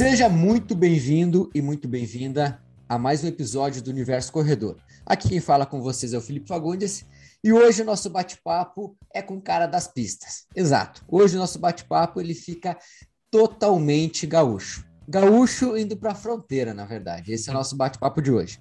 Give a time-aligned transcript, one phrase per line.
[0.00, 2.58] Seja muito bem-vindo e muito bem-vinda
[2.88, 4.78] a mais um episódio do Universo Corredor.
[5.04, 7.04] Aqui quem fala com vocês é o Felipe Fagundes
[7.44, 10.46] e hoje o nosso bate-papo é com o cara das pistas.
[10.56, 11.04] Exato.
[11.06, 12.78] Hoje o nosso bate-papo ele fica
[13.30, 14.86] totalmente gaúcho.
[15.06, 17.34] Gaúcho indo para a fronteira, na verdade.
[17.34, 18.58] Esse é o nosso bate-papo de hoje.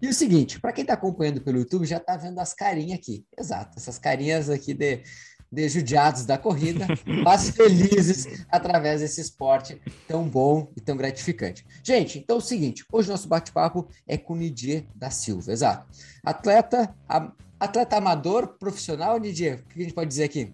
[0.00, 3.26] E o seguinte, para quem está acompanhando pelo YouTube, já está vendo as carinhas aqui.
[3.38, 5.02] Exato, essas carinhas aqui de
[5.50, 6.86] de judiados da corrida,
[7.24, 11.64] mas felizes através desse esporte tão bom e tão gratificante.
[11.82, 15.86] Gente, então é o seguinte, hoje nosso bate-papo é com Nidier da Silva, exato.
[16.24, 20.52] Atleta, a, atleta amador, profissional, Nidier, o que a gente pode dizer aqui?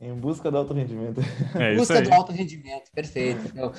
[0.00, 1.20] Em busca do alto rendimento.
[1.54, 3.46] É em busca do alto rendimento, perfeito.
[3.46, 3.72] Então,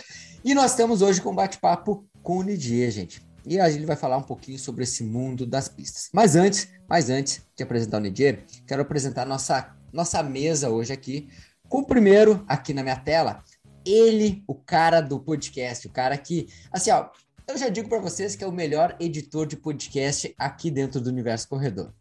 [0.44, 3.22] e nós estamos hoje com um bate-papo com o Nidier, gente.
[3.46, 6.10] E a gente vai falar um pouquinho sobre esse mundo das pistas.
[6.12, 11.30] Mas antes, mas antes de apresentar o Nidier, quero apresentar nossa nossa mesa hoje aqui,
[11.68, 13.43] com o primeiro aqui na minha tela,
[13.85, 17.10] ele, o cara do podcast, o cara que, assim, ó,
[17.48, 21.10] eu já digo para vocês que é o melhor editor de podcast aqui dentro do
[21.10, 21.93] Universo Corredor.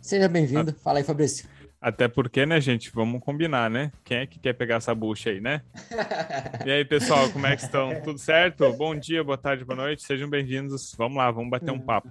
[0.00, 0.72] Seja bem-vindo.
[0.74, 1.48] Fala aí, Fabrício.
[1.80, 2.92] Até porque, né, gente?
[2.94, 3.90] Vamos combinar, né?
[4.04, 5.62] Quem é que quer pegar essa bucha aí, né?
[6.64, 7.90] e aí, pessoal, como é que estão?
[8.02, 8.72] Tudo certo?
[8.74, 10.04] Bom dia, boa tarde, boa noite.
[10.04, 10.94] Sejam bem-vindos.
[10.96, 12.08] Vamos lá, vamos bater um papo.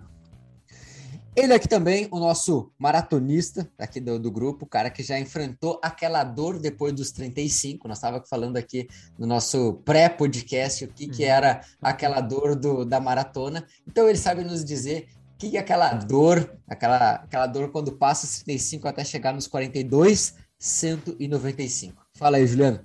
[1.33, 5.79] Ele aqui também, o nosso maratonista aqui do, do grupo, o cara que já enfrentou
[5.81, 7.87] aquela dor depois dos 35.
[7.87, 11.29] Nós estávamos falando aqui no nosso pré-podcast o que, que uhum.
[11.29, 13.65] era aquela dor do, da maratona.
[13.87, 17.93] Então ele sabe nos dizer o que, que é aquela dor, aquela, aquela dor quando
[17.93, 22.05] passa os 35 até chegar nos 42, 195.
[22.13, 22.81] Fala aí, Juliano.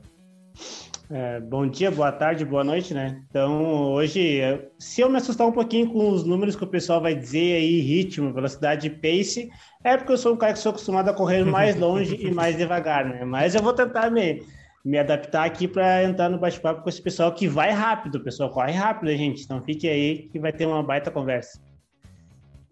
[1.08, 3.22] É, bom dia, boa tarde, boa noite, né?
[3.30, 4.40] Então, hoje,
[4.76, 7.80] se eu me assustar um pouquinho com os números que o pessoal vai dizer aí,
[7.80, 9.48] ritmo, velocidade pace,
[9.84, 12.56] é porque eu sou um cara que sou acostumado a correr mais longe e mais
[12.56, 13.24] devagar, né?
[13.24, 14.42] Mas eu vou tentar me,
[14.84, 18.50] me adaptar aqui para entrar no bate-papo com esse pessoal que vai rápido, o pessoal
[18.50, 19.44] corre rápido, gente?
[19.44, 21.60] Então, fique aí que vai ter uma baita conversa.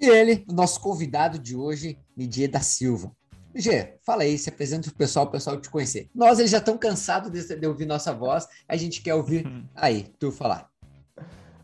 [0.01, 3.13] E ele, nosso convidado de hoje, Midier da Silva.
[3.55, 6.11] Gê, fala aí, se apresenta pro pessoal, o pessoal te conhecer.
[6.13, 10.09] Nós, eles já estão cansados de, de, ouvir nossa voz, a gente quer ouvir aí,
[10.19, 10.69] tu falar.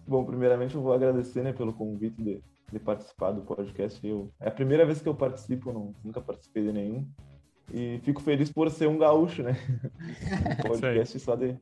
[0.06, 2.41] Bom, primeiramente eu vou agradecer né, pelo convite de,
[2.73, 4.06] de participar do podcast.
[4.06, 7.09] Eu, é a primeira vez que eu participo, não, nunca participei de nenhum.
[7.73, 9.57] E fico feliz por ser um gaúcho, né?
[10.65, 11.57] um podcast só de,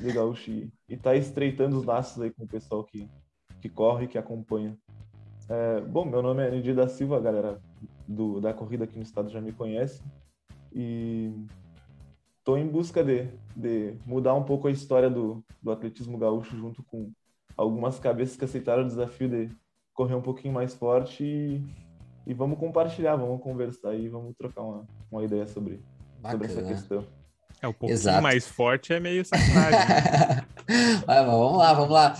[0.00, 0.50] de gaúcho.
[0.50, 3.08] E, e tá estreitando os laços aí com o pessoal que,
[3.60, 4.76] que corre e que acompanha.
[5.48, 7.60] É, bom, meu nome é Nidir da Silva, galera
[8.06, 10.02] do, da corrida aqui no estado já me conhece.
[10.72, 11.32] E
[12.38, 16.82] estou em busca de, de mudar um pouco a história do, do atletismo gaúcho junto
[16.84, 17.10] com
[17.56, 19.50] algumas cabeças que aceitaram o desafio de
[19.92, 21.62] correr um pouquinho mais forte e,
[22.26, 25.80] e vamos compartilhar, vamos conversar e vamos trocar uma, uma ideia sobre,
[26.30, 27.04] sobre essa questão.
[27.62, 28.22] É, um pouquinho Exato.
[28.22, 29.88] mais forte é meio sacanagem.
[29.88, 30.46] Né?
[31.06, 32.16] vamos lá, vamos lá.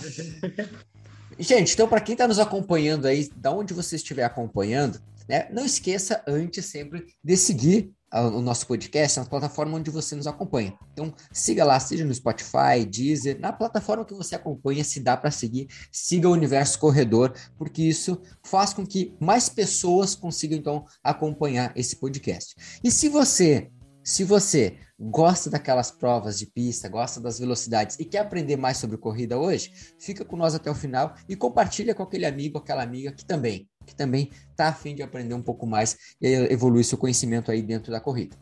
[1.39, 5.47] Gente, então para quem está nos acompanhando aí, da onde você estiver acompanhando, né?
[5.51, 10.73] Não esqueça antes sempre de seguir o nosso podcast na plataforma onde você nos acompanha.
[10.93, 15.29] Então, siga lá, seja no Spotify, Deezer, na plataforma que você acompanha, se dá para
[15.29, 21.73] seguir, siga o Universo Corredor, porque isso faz com que mais pessoas consigam então acompanhar
[21.75, 22.55] esse podcast.
[22.81, 23.69] E se você,
[24.03, 28.97] se você gosta daquelas provas de pista, gosta das velocidades e quer aprender mais sobre
[28.97, 33.11] corrida hoje, fica com nós até o final e compartilha com aquele amigo, aquela amiga
[33.11, 37.49] que também que também está afim de aprender um pouco mais e evoluir seu conhecimento
[37.49, 38.35] aí dentro da corrida.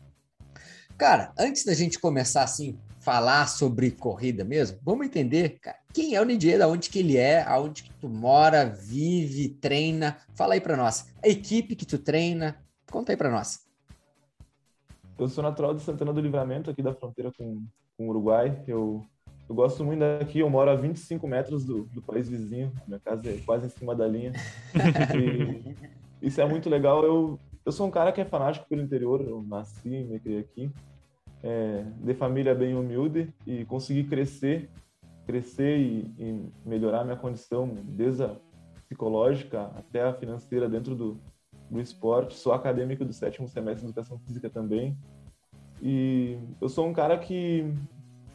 [0.98, 6.20] Cara, antes da gente começar assim, falar sobre corrida mesmo, vamos entender, cara, quem é
[6.20, 10.18] o Nidier, da onde que ele é, aonde que tu mora, vive, treina.
[10.34, 11.06] Fala aí para nós.
[11.22, 12.58] A equipe que tu treina,
[12.90, 13.66] conta aí para nós.
[15.18, 17.64] Eu sou natural de Santana do Livramento, aqui da fronteira com,
[17.96, 18.62] com o Uruguai.
[18.66, 19.06] Eu
[19.48, 23.30] eu gosto muito daqui, eu moro a 25 metros do, do país vizinho, minha casa
[23.30, 24.32] é quase em cima da linha.
[26.20, 27.04] isso é muito legal.
[27.04, 30.40] Eu, eu sou um cara que é fanático pelo interior, eu nasci e me criei
[30.40, 30.70] aqui,
[31.44, 34.68] é, de família bem humilde e consegui crescer,
[35.24, 38.36] crescer e, e melhorar minha condição, desde a
[38.86, 41.20] psicológica até a financeira dentro do,
[41.70, 42.34] do esporte.
[42.34, 44.96] Sou acadêmico do sétimo semestre de educação física também.
[45.80, 47.72] E eu sou um cara que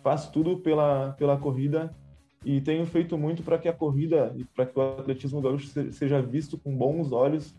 [0.03, 1.93] faço tudo pela, pela corrida
[2.43, 6.21] e tenho feito muito para que a corrida e para que o atletismo gaúcho seja
[6.21, 7.55] visto com bons olhos,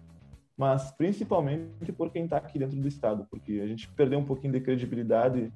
[0.56, 4.52] mas principalmente por quem está aqui dentro do estado, porque a gente perdeu um pouquinho
[4.52, 5.52] de credibilidade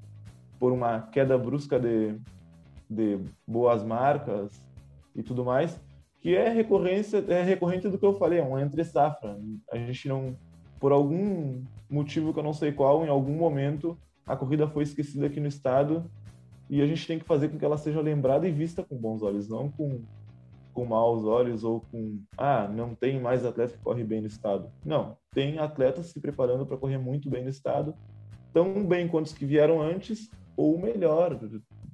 [0.59, 2.17] por uma queda brusca de,
[2.88, 4.53] de boas marcas
[5.15, 5.81] e tudo mais,
[6.21, 9.37] que é recorrência é recorrente do que eu falei, é um entre safra.
[9.71, 10.37] A gente não,
[10.79, 15.27] por algum motivo que eu não sei qual, em algum momento a corrida foi esquecida
[15.27, 16.09] aqui no estado
[16.68, 19.22] e a gente tem que fazer com que ela seja lembrada e vista com bons
[19.22, 20.02] olhos, não com,
[20.74, 24.70] com maus olhos ou com, ah, não tem mais atleta que corre bem no estado.
[24.84, 27.94] Não, tem atletas se preparando para correr muito bem no estado,
[28.52, 31.38] tão bem quanto os que vieram antes, ou melhor,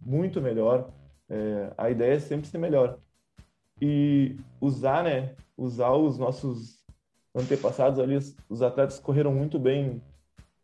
[0.01, 0.91] muito melhor.
[1.29, 2.99] É, a ideia é sempre ser melhor.
[3.81, 6.83] E usar, né, usar os nossos
[7.35, 8.17] antepassados ali,
[8.49, 10.03] os atletas correram muito bem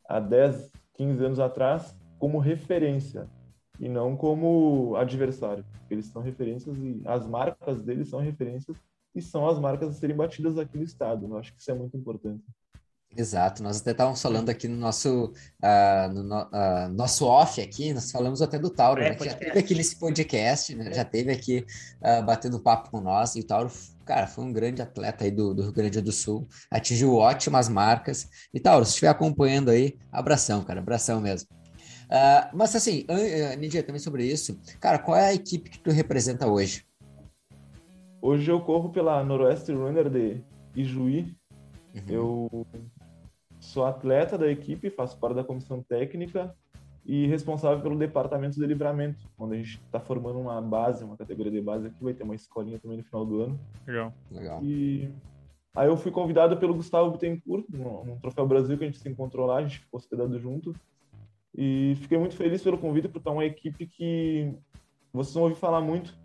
[0.08, 3.28] há 10, 15 anos atrás, como referência
[3.78, 5.64] e não como adversário.
[5.90, 8.76] Eles são referências e as marcas deles são referências
[9.14, 11.26] e são as marcas a serem batidas aqui no estado.
[11.26, 12.44] Eu acho que isso é muito importante.
[13.16, 15.32] Exato, nós até estávamos falando aqui no nosso,
[15.64, 19.34] uh, no, uh, nosso off aqui, nós falamos até do Tauro, é, né, que já
[19.34, 21.64] teve aqui nesse podcast, né, já teve aqui
[22.02, 23.72] uh, batendo papo com nós, e o Tauro,
[24.04, 28.28] cara, foi um grande atleta aí do, do, Rio Grande do Sul, atingiu ótimas marcas,
[28.52, 31.57] e Tauro, se estiver acompanhando aí, abração, cara, abração mesmo.
[32.08, 35.90] Uh, mas assim, uh, Nidia, também sobre isso, cara, qual é a equipe que tu
[35.90, 36.86] representa hoje?
[38.20, 40.42] Hoje eu corro pela Noroeste Runner de
[40.74, 41.36] Ijuí.
[41.94, 42.02] Uhum.
[42.08, 42.66] Eu
[43.60, 46.54] sou atleta da equipe, faço parte da comissão técnica
[47.04, 51.52] e responsável pelo departamento de livramento, onde a gente está formando uma base, uma categoria
[51.52, 53.60] de base aqui, vai ter uma escolinha também no final do ano.
[53.86, 54.12] Legal.
[54.30, 54.62] Legal.
[54.62, 55.08] E
[55.74, 59.08] aí eu fui convidado pelo Gustavo Bittencourt, no, no Troféu Brasil, que a gente se
[59.08, 60.74] encontrou lá, a gente ficou hospedado junto.
[61.56, 64.52] E fiquei muito feliz pelo convite, porque é uma equipe que
[65.12, 66.16] vocês vão ouvir falar muito,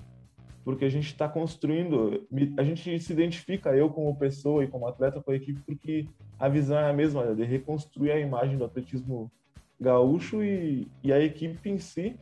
[0.64, 2.26] porque a gente está construindo,
[2.58, 6.08] a gente se identifica, eu como pessoa e como atleta com a equipe, porque
[6.40, 9.32] a visão é a mesma, né, de reconstruir a imagem do atletismo
[9.80, 12.16] gaúcho e, e a equipe em si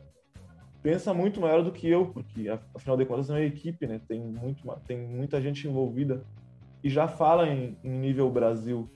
[0.82, 4.00] pensa muito maior do que eu, porque afinal de contas é uma equipe, né?
[4.08, 6.24] Tem, muito, tem muita gente envolvida
[6.82, 8.90] e já fala em, em nível Brasil.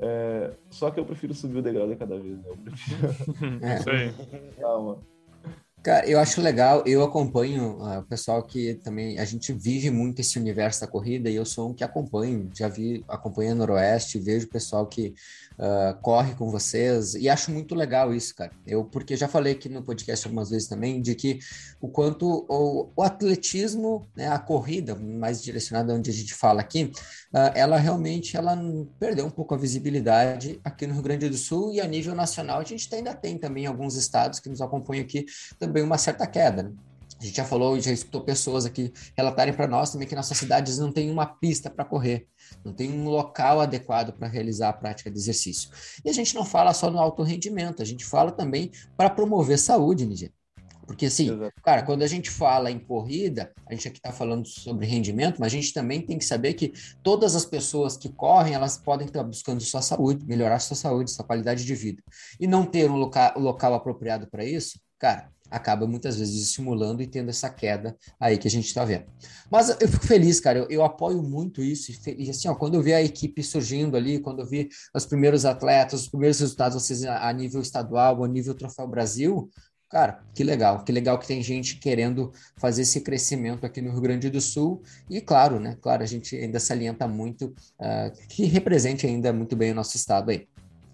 [0.00, 2.44] É, só que eu prefiro subir o degrau de cada vez, né?
[2.46, 3.08] Eu prefiro.
[3.62, 3.74] É.
[3.78, 4.14] Isso aí.
[4.60, 4.98] Calma.
[5.88, 10.20] Cara, eu acho legal, eu acompanho uh, o pessoal que também, a gente vive muito
[10.20, 14.18] esse universo da corrida e eu sou um que acompanho, já vi, acompanho a Noroeste,
[14.18, 15.14] vejo o pessoal que
[15.58, 18.52] uh, corre com vocês e acho muito legal isso, cara.
[18.66, 21.38] Eu, porque já falei aqui no podcast algumas vezes também, de que
[21.80, 26.92] o quanto o, o atletismo, né, a corrida, mais direcionada onde a gente fala aqui,
[27.32, 28.54] uh, ela realmente, ela
[29.00, 32.60] perdeu um pouco a visibilidade aqui no Rio Grande do Sul e a nível nacional
[32.60, 35.24] a gente ainda tem também alguns estados que nos acompanham aqui
[35.58, 36.62] também uma certa queda.
[36.62, 36.72] Né?
[37.20, 40.78] A gente já falou, já escutou pessoas aqui relatarem para nós também que nossas cidades
[40.78, 42.28] não tem uma pista para correr,
[42.64, 45.68] não tem um local adequado para realizar a prática de exercício.
[46.04, 49.58] E a gente não fala só no alto rendimento, a gente fala também para promover
[49.58, 50.30] saúde, Nigel.
[50.86, 51.52] Porque assim, Exato.
[51.62, 55.52] cara, quando a gente fala em corrida, a gente aqui está falando sobre rendimento, mas
[55.52, 56.72] a gente também tem que saber que
[57.02, 61.26] todas as pessoas que correm, elas podem estar buscando sua saúde, melhorar sua saúde, sua
[61.26, 62.02] qualidade de vida.
[62.40, 67.06] E não ter um local, local apropriado para isso, cara, acaba muitas vezes estimulando e
[67.06, 69.04] tendo essa queda aí que a gente está vendo.
[69.50, 71.92] Mas eu fico feliz, cara, eu, eu apoio muito isso.
[72.16, 75.44] E, assim, ó, quando eu vi a equipe surgindo ali, quando eu vi os primeiros
[75.44, 79.50] atletas, os primeiros resultados, vocês a, a nível estadual, a nível Troféu Brasil,
[79.88, 84.00] cara, que legal, que legal que tem gente querendo fazer esse crescimento aqui no Rio
[84.00, 84.82] Grande do Sul.
[85.08, 85.76] E claro, né?
[85.80, 87.46] Claro, a gente ainda salienta muito
[87.80, 90.46] uh, que represente ainda muito bem o nosso estado aí.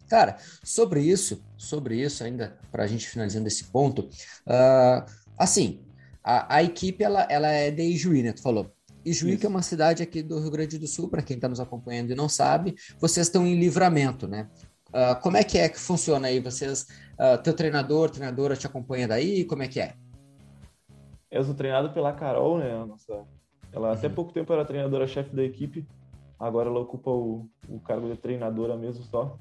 [0.09, 4.03] Cara, sobre isso, sobre isso ainda, para a gente finalizando esse ponto,
[4.47, 5.05] uh,
[5.39, 5.81] assim,
[6.23, 8.33] a, a, equipe, ela, ela é de Ijuí, né?
[8.33, 8.73] Tu falou.
[9.05, 9.41] Ijuí, isso.
[9.41, 12.11] que é uma cidade aqui do Rio Grande do Sul, para quem está nos acompanhando
[12.11, 14.49] e não sabe, vocês estão em livramento, né?
[14.89, 16.41] Uh, como é que é que funciona aí?
[16.41, 19.45] Vocês, uh, teu treinador, treinadora te acompanha daí?
[19.45, 19.95] Como é que é?
[21.31, 22.85] Eu sou treinado pela Carol, né?
[22.85, 23.25] Nossa,
[23.73, 23.95] ela uhum.
[23.95, 25.85] até pouco tempo era treinadora-chefe da equipe,
[26.39, 29.37] agora ela ocupa o, o cargo de treinadora mesmo só.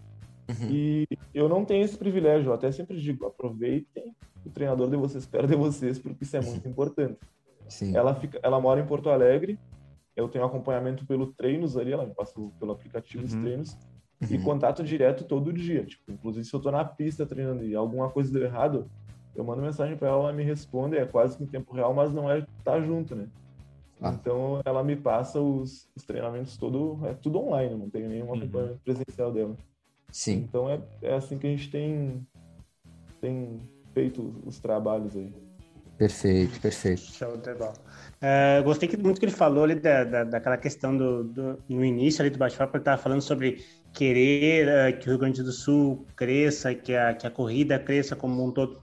[0.49, 0.69] Uhum.
[0.69, 4.13] E eu não tenho esse privilégio, eu até sempre digo, aproveitem
[4.45, 7.17] o treinador de vocês perto de vocês, porque isso é muito importante.
[7.69, 7.95] Sim.
[7.95, 9.57] Ela, fica, ela mora em Porto Alegre,
[10.15, 13.29] eu tenho acompanhamento pelo treinos ali, ela me passa pelo aplicativo uhum.
[13.29, 13.77] dos treinos,
[14.21, 14.27] uhum.
[14.29, 15.85] e contato direto todo dia.
[15.85, 18.89] Tipo, inclusive, se eu tô na pista treinando e alguma coisa deu errado,
[19.35, 22.13] eu mando mensagem para ela, ela me responde, é quase que em tempo real, mas
[22.13, 23.27] não é estar tá junto, né?
[24.01, 24.11] Ah.
[24.11, 28.35] Então ela me passa os, os, treinamentos todo, é tudo online, não tenho nenhum uhum.
[28.35, 29.55] acompanhamento presencial dela.
[30.13, 30.45] Sim.
[30.47, 32.25] Então é, é assim que a gente tem,
[33.19, 33.59] tem
[33.95, 35.33] feito os trabalhos aí.
[35.97, 37.01] Perfeito, perfeito.
[37.01, 37.73] Show de bola.
[38.21, 42.21] É, gostei muito que ele falou ali da, da, daquela questão do, do, no início
[42.21, 46.05] ali do bate-papo, ele estava falando sobre querer uh, que o Rio Grande do Sul
[46.15, 48.81] cresça, que a, que a corrida cresça como um todo.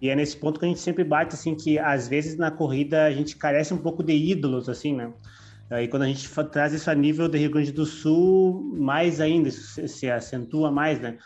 [0.00, 3.04] E é nesse ponto que a gente sempre bate, assim, que às vezes na corrida
[3.04, 5.12] a gente carece um pouco de ídolos, assim, né?
[5.70, 9.50] Aí quando a gente traz isso a nível do Rio Grande do Sul, mais ainda,
[9.50, 11.16] se, se acentua mais, né?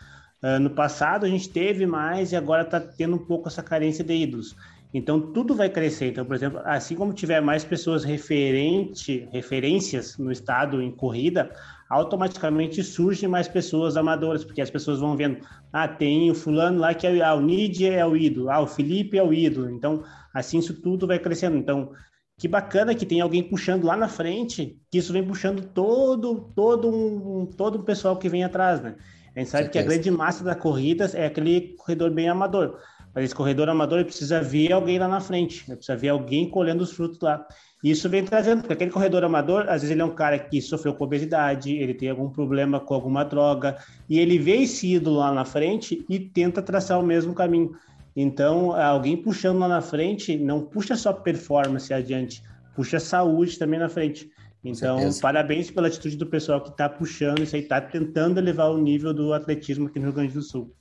[0.43, 4.03] Uh, no passado a gente teve mais e agora está tendo um pouco essa carência
[4.03, 4.55] de ídolos.
[4.93, 6.11] Então tudo vai crescer.
[6.11, 11.51] Então, por exemplo, assim como tiver mais pessoas referente, referências no estado em corrida,
[11.89, 15.39] automaticamente surgem mais pessoas amadoras, porque as pessoas vão vendo,
[15.73, 18.67] ah, tem o fulano lá que é ah, o Nid é o ídolo, ah, o
[18.67, 19.69] Felipe é o ídolo.
[19.69, 21.57] Então, assim isso tudo vai crescendo.
[21.57, 21.91] Então,
[22.37, 26.89] que bacana que tem alguém puxando lá na frente, que isso vem puxando todo todo
[26.89, 28.95] um todo o pessoal que vem atrás, né?
[29.35, 32.79] A gente sabe que a grande massa da corrida é aquele corredor bem amador.
[33.13, 35.75] Mas esse corredor amador precisa ver alguém lá na frente, né?
[35.75, 37.45] precisa ver alguém colhendo os frutos lá.
[37.81, 40.61] E isso vem trazendo, porque aquele corredor amador, às vezes ele é um cara que
[40.61, 43.77] sofreu com obesidade, ele tem algum problema com alguma droga,
[44.09, 47.71] e ele vê esse ídolo lá na frente e tenta traçar o mesmo caminho.
[48.15, 52.41] Então, alguém puxando lá na frente não puxa só performance adiante,
[52.75, 54.31] puxa saúde também na frente.
[54.63, 58.77] Então, parabéns pela atitude do pessoal que está puxando isso aí, está tentando elevar o
[58.77, 60.73] nível do atletismo aqui no Rio Grande do Sul.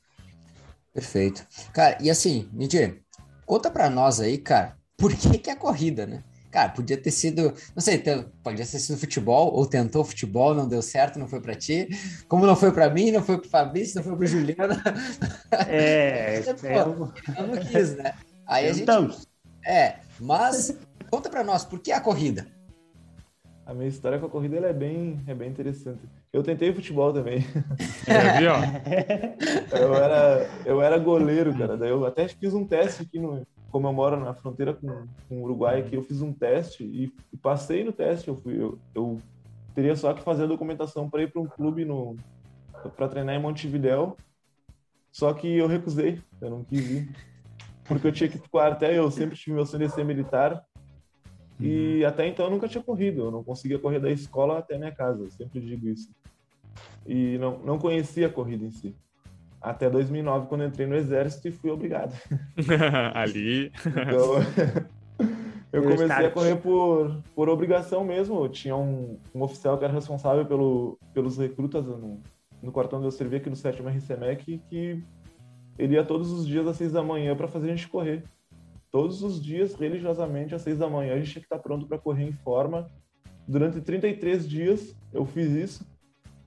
[0.93, 1.45] Perfeito.
[1.73, 3.03] Cara, e assim, Nidir,
[3.45, 6.23] conta para nós aí, cara, por que que é a corrida, né?
[6.54, 7.99] Cara, podia ter sido, não sei,
[8.40, 11.88] podia ter sido futebol, ou tentou futebol, não deu certo, não foi para ti.
[12.28, 14.80] Como não foi para mim, não foi para Fabrício, não foi para Juliana.
[15.66, 16.78] É, Pô, é...
[16.78, 18.14] eu não quis, né?
[18.46, 18.87] Aí a gente.
[19.66, 20.78] É, mas
[21.11, 22.46] conta para nós, por que a corrida?
[23.66, 26.00] A minha história com a corrida é bem, é bem interessante.
[26.33, 27.38] Eu tentei futebol também.
[28.06, 28.50] É, viu?
[29.80, 31.75] eu, era, eu era goleiro, cara.
[31.75, 33.47] Daí eu até fiz um teste aqui no.
[33.71, 37.12] Como eu moro na fronteira com, com o Uruguai, aqui eu fiz um teste e,
[37.33, 38.28] e passei no teste.
[38.28, 39.18] Eu, fui, eu, eu
[39.75, 42.14] teria só que fazer a documentação para ir para um clube no
[42.90, 44.16] para treinar em Montevidéu.
[45.11, 47.09] Só que eu recusei, eu não quis ir.
[47.85, 50.62] Porque eu tinha que ir pro quartel, eu sempre tive meu CNC militar.
[51.61, 52.08] E uhum.
[52.08, 55.23] até então eu nunca tinha corrido, eu não conseguia correr da escola até minha casa,
[55.23, 56.11] eu sempre digo isso.
[57.06, 58.94] E não, não conhecia a corrida em si.
[59.61, 62.12] Até 2009, quando entrei no exército e fui obrigado.
[63.14, 63.73] Ali.
[63.87, 64.88] Então,
[65.73, 68.44] eu comecei a correr por, por obrigação mesmo.
[68.44, 72.20] Eu tinha um, um oficial que era responsável pelo, pelos recrutas no,
[72.62, 75.02] no quartão onde eu servia aqui no 7 RCMEC que
[75.78, 78.23] ele ia todos os dias às seis da manhã para fazer a gente correr
[78.94, 81.98] todos os dias, religiosamente, às seis da manhã, a gente tinha que estar pronto para
[81.98, 82.88] correr em forma.
[83.44, 85.84] Durante 33 dias eu fiz isso.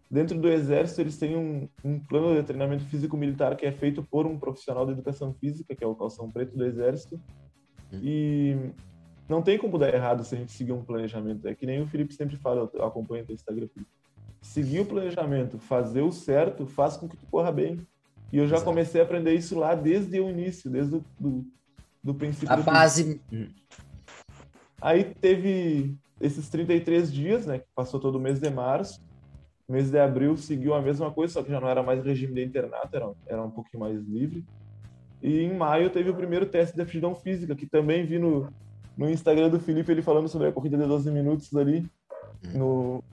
[0.09, 4.25] Dentro do Exército, eles têm um, um plano de treinamento físico-militar que é feito por
[4.25, 7.19] um profissional de educação física, que é o calção preto do Exército.
[7.91, 7.99] Hum.
[8.01, 8.55] E
[9.27, 11.45] não tem como dar errado se a gente seguir um planejamento.
[11.49, 13.67] É que nem o Felipe sempre fala, eu acompanho o Instagram.
[14.41, 17.85] Seguir o planejamento, fazer o certo, faz com que tu corra bem.
[18.31, 18.69] E eu já Exato.
[18.69, 21.45] comecei a aprender isso lá desde o início, desde o do,
[22.07, 22.53] do princípio.
[22.53, 23.21] A fase.
[23.29, 23.49] Do...
[24.81, 27.59] Aí teve esses 33 dias, né?
[27.59, 29.01] Que passou todo o mês de março.
[29.67, 32.33] O mês de abril seguiu a mesma coisa, só que já não era mais regime
[32.33, 34.45] de internato, era, era um pouquinho mais livre.
[35.21, 38.49] E em maio teve o primeiro teste de aptidão física, que também vi no,
[38.95, 41.85] no Instagram do Felipe ele falando sobre a corrida de 12 minutos ali.
[42.53, 43.03] No,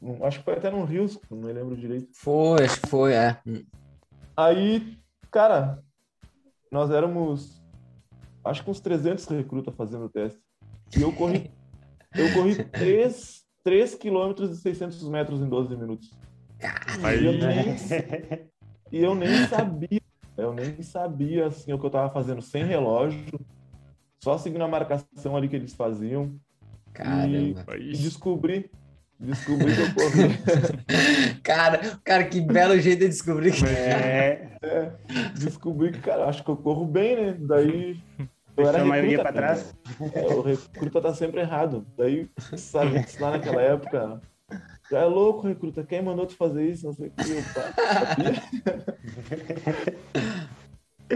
[0.00, 2.08] no acho que foi até no Rio, não me lembro direito.
[2.12, 3.38] Foi, acho que foi, é.
[4.36, 4.96] Aí,
[5.32, 5.82] cara,
[6.70, 7.55] nós éramos
[8.46, 10.40] acho que uns 300 recrutas fazendo o teste.
[10.96, 11.50] E eu corri,
[12.14, 16.10] eu corri 3, 3 quilômetros e 600 metros em 12 minutos.
[17.02, 17.22] Aí...
[17.22, 17.76] E, eu nem,
[18.92, 20.02] e eu nem sabia,
[20.36, 23.38] eu nem sabia assim, o que eu tava fazendo sem relógio,
[24.22, 26.34] só seguindo a marcação ali que eles faziam.
[26.92, 27.76] Caramba.
[27.76, 28.70] E, e descobri
[29.18, 31.40] Descobri que eu corri.
[31.42, 33.64] cara, cara, que belo jeito de descobrir que.
[33.64, 34.92] É, é,
[35.34, 37.36] descobri que, cara, acho que eu corro bem, né?
[37.40, 37.98] Daí
[38.56, 39.74] eu era a maioria para trás.
[40.14, 41.86] É, o recruta tá sempre errado.
[41.96, 44.20] Daí, sabe, lá naquela época,
[44.90, 45.84] já é louco, recruta.
[45.84, 46.86] Quem mandou tu fazer isso?
[46.86, 47.24] Não sei o que.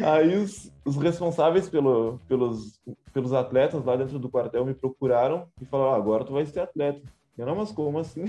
[0.04, 2.80] Aí os, os responsáveis pelo, pelos,
[3.12, 6.60] pelos atletas lá dentro do quartel me procuraram e falaram: ah, agora tu vai ser
[6.60, 7.02] atleta.
[7.36, 8.24] Eu não, mas como assim?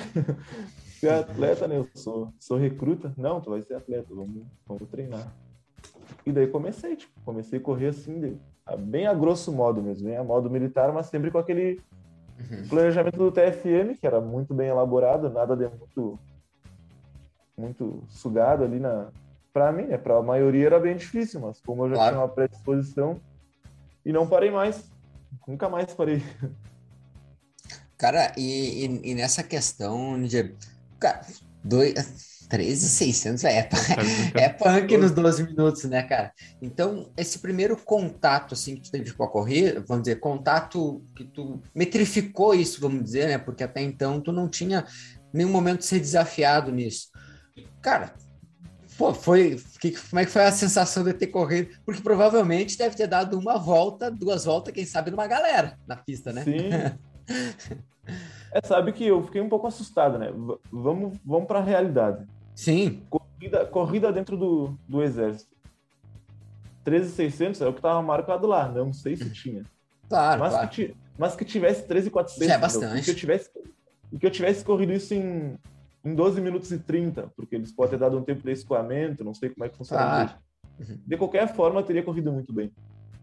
[1.00, 1.78] ser atleta, né?
[1.78, 3.14] Eu sou, sou recruta.
[3.18, 5.32] Não, tu vai ser atleta, vamos, vamos treinar.
[6.26, 8.40] E daí comecei, tipo, comecei a correr assim,
[8.78, 11.82] bem a grosso modo mesmo, bem a modo militar, mas sempre com aquele
[12.40, 12.68] uhum.
[12.68, 16.20] planejamento do TFM, que era muito bem elaborado, nada de muito
[17.58, 19.10] muito sugado ali na
[19.54, 19.98] para mim, né?
[19.98, 22.12] Para a maioria era bem difícil, mas como eu já claro.
[22.12, 23.20] tinha uma predisposição
[24.06, 24.90] e não parei mais,
[25.48, 26.24] nunca mais parei.
[27.98, 30.56] Cara, e, e, e nessa questão de
[31.00, 31.22] cara,
[31.64, 33.70] dois 13,600 é,
[34.36, 36.34] é punk nos 12 minutos, né, cara?
[36.62, 41.24] Então, esse primeiro contato, assim, que tu teve com a corrida, vamos dizer, contato que
[41.24, 43.38] tu metrificou isso, vamos dizer, né?
[43.38, 44.86] Porque até então tu não tinha
[45.32, 47.08] nenhum momento de ser desafiado nisso.
[47.82, 48.14] Cara,
[48.98, 49.58] pô, foi.
[49.80, 51.70] Que, como é que foi a sensação de ter corrido?
[51.86, 56.34] Porque provavelmente deve ter dado uma volta, duas voltas, quem sabe, numa galera na pista,
[56.34, 56.44] né?
[56.44, 56.70] Sim.
[58.52, 60.30] é, sabe que eu fiquei um pouco assustado, né?
[60.34, 62.28] V vamos, vamos para a realidade.
[62.62, 63.02] Sim.
[63.10, 65.50] Corrida, corrida dentro do, do exército.
[66.84, 69.64] 13,600 é o que estava marcado lá, não sei se tinha.
[70.08, 70.70] Claro, mas, claro.
[70.70, 72.48] Que, mas que tivesse 13,400.
[72.48, 73.00] Já é bastante.
[73.00, 73.50] E que, eu tivesse,
[74.12, 75.58] e que eu tivesse corrido isso em,
[76.06, 79.34] em 12 minutos e 30, porque eles podem ter dado um tempo de escoamento, não
[79.34, 80.04] sei como é que funciona.
[80.04, 80.34] Claro.
[81.08, 82.72] De qualquer forma, teria corrido muito bem.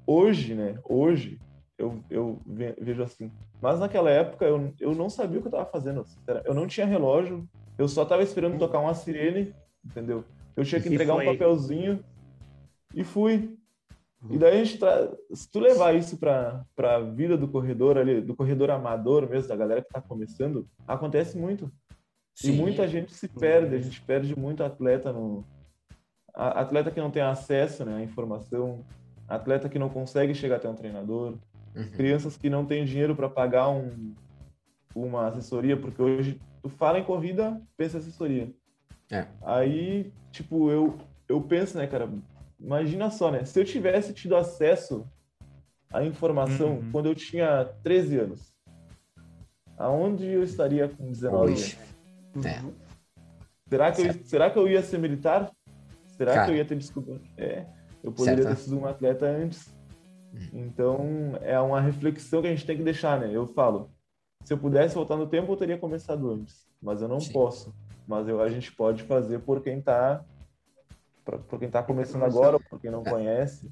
[0.04, 0.80] Hoje, né?
[0.84, 1.38] Hoje,
[1.78, 2.40] eu, eu
[2.76, 3.30] vejo assim.
[3.62, 6.04] Mas naquela época, eu, eu não sabia o que eu estava fazendo.
[6.44, 9.54] Eu não tinha relógio, eu só estava esperando tocar uma sirene,
[9.84, 10.24] entendeu?
[10.56, 12.04] Eu tinha que entregar um papelzinho
[12.92, 13.56] e fui.
[14.28, 15.16] E daí a gente tra...
[15.32, 19.54] se tu levar isso para a vida do corredor ali, do corredor amador mesmo, da
[19.54, 21.70] galera que está começando, acontece muito.
[22.34, 22.52] Sim.
[22.52, 25.44] E muita gente se perde, a gente perde muito atleta no
[26.34, 28.84] atleta que não tem acesso, né, à informação,
[29.26, 31.34] atleta que não consegue chegar até um treinador,
[31.74, 31.90] uhum.
[31.90, 34.14] crianças que não têm dinheiro para pagar um
[34.94, 38.52] uma assessoria, porque hoje tu fala em corrida, pensa em assessoria.
[39.10, 39.26] É.
[39.42, 40.98] Aí, tipo, eu
[41.28, 42.08] eu penso, né, cara,
[42.60, 43.44] Imagina só, né?
[43.44, 45.06] Se eu tivesse tido acesso
[45.92, 46.90] à informação uhum.
[46.90, 48.52] quando eu tinha 13 anos,
[49.76, 51.76] aonde eu estaria com 19 anos?
[52.44, 52.62] É.
[53.68, 55.50] Será, que eu, será que eu ia ser militar?
[56.06, 56.46] Será Cara.
[56.46, 57.22] que eu ia ter descoberto?
[57.36, 57.64] É,
[58.02, 58.56] eu poderia certo.
[58.56, 59.72] ter sido um atleta antes.
[60.32, 60.64] Uhum.
[60.64, 63.30] Então, é uma reflexão que a gente tem que deixar, né?
[63.32, 63.88] Eu falo,
[64.44, 66.66] se eu pudesse voltar no tempo, eu teria começado antes.
[66.80, 67.32] Mas eu não Sim.
[67.32, 67.74] posso.
[68.06, 70.24] Mas eu, a gente pode fazer por quem está
[71.24, 73.68] para quem está começando agora, ou para quem não conhece.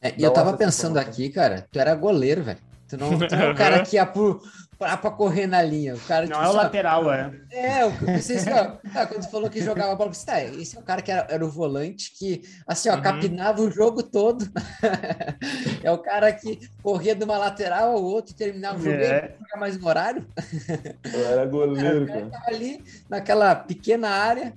[0.00, 2.60] É, e eu tava pensando aqui, cara, tu era goleiro, velho.
[2.90, 4.42] Tu não, tu não é o cara que ia pro,
[4.78, 5.94] pra, pra correr na linha.
[5.94, 7.40] O cara, não tipo, é o lateral, é.
[7.50, 10.76] É, eu pensei assim, ó, ah, quando tu falou que jogava bola, você tá, esse
[10.76, 13.02] é o cara que era, era o volante que, assim, ó, uhum.
[13.02, 14.44] capinava o jogo todo.
[15.82, 19.36] é o cara que corria de uma lateral ao outro, terminava o jogo é.
[19.54, 20.26] e mais no horário.
[21.12, 22.26] Eu era goleiro, cara.
[22.26, 24.52] O cara tava ali naquela pequena área.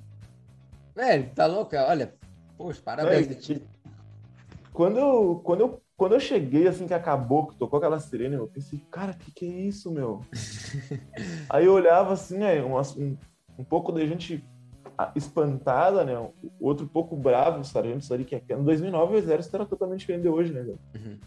[0.96, 1.76] Velho, tá louco?
[1.76, 2.14] Olha,
[2.58, 3.50] Poxa, parabéns.
[3.50, 3.60] É,
[4.72, 8.46] quando, eu, quando, eu, quando eu cheguei, assim, que acabou, que tocou aquela sirene, eu
[8.46, 10.20] pensei, cara, o que, que é isso, meu?
[11.50, 13.18] Aí eu olhava, assim, né, um, um,
[13.58, 14.44] um pouco de gente
[15.16, 16.12] espantada, né?
[16.60, 20.24] Outro pouco bravo, o sargento ali, que é no 2009 o exército era totalmente diferente
[20.24, 21.18] de hoje, né, uhum.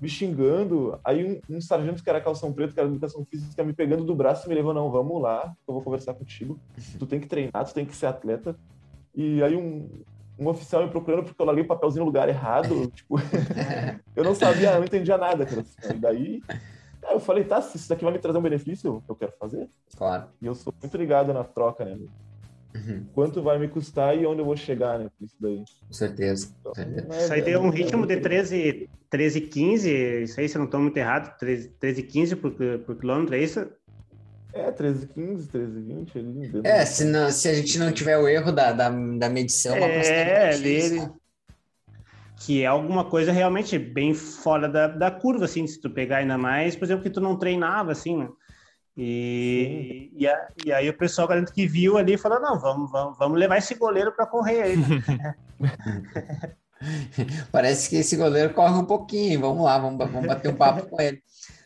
[0.00, 3.74] Me xingando, aí um, um, sargento que era calção preto, que era educação física, me
[3.74, 6.58] pegando do braço e me levou, não, vamos lá, eu vou conversar contigo.
[6.98, 8.56] Tu tem que treinar, tu tem que ser atleta.
[9.14, 9.86] E aí um,
[10.38, 12.88] um oficial me procurando porque eu larguei o papelzinho no lugar errado.
[12.94, 13.16] tipo,
[14.16, 15.46] eu não sabia, eu não entendia nada.
[15.46, 15.64] Cara.
[15.90, 16.42] E daí
[17.10, 19.68] eu falei, tá, se isso daqui vai me trazer um benefício, eu quero fazer.
[19.96, 20.28] Claro.
[20.40, 21.98] E eu sou muito ligado na troca, né?
[22.74, 23.06] Uhum.
[23.14, 25.08] Quanto vai me custar e onde eu vou chegar, né?
[25.16, 25.62] Com isso daí.
[25.86, 26.52] Com certeza.
[26.60, 29.90] Então, é, isso aí deu um ritmo de 13, 13 15,
[30.22, 32.52] isso aí, se eu não estou muito errado, 13, 13 15 por,
[32.84, 33.68] por quilômetro, é isso?
[34.54, 36.60] É, 13,15, 13,20 ali.
[36.62, 40.56] É, se, não, se a gente não tiver o erro da, da, da medição, é,
[40.56, 41.10] dele.
[42.36, 46.38] Que é alguma coisa realmente bem fora da, da curva, assim, se tu pegar ainda
[46.38, 48.28] mais, por exemplo, que tu não treinava, assim, né?
[48.96, 53.18] E, e, a, e, aí o pessoal garanto que viu ali falou, não, vamos, vamos,
[53.18, 54.76] vamos levar esse goleiro para correr aí.
[54.76, 55.34] Né?
[57.50, 61.00] Parece que esse goleiro corre um pouquinho, vamos lá, vamos, vamos bater um papo com
[61.00, 61.20] ele.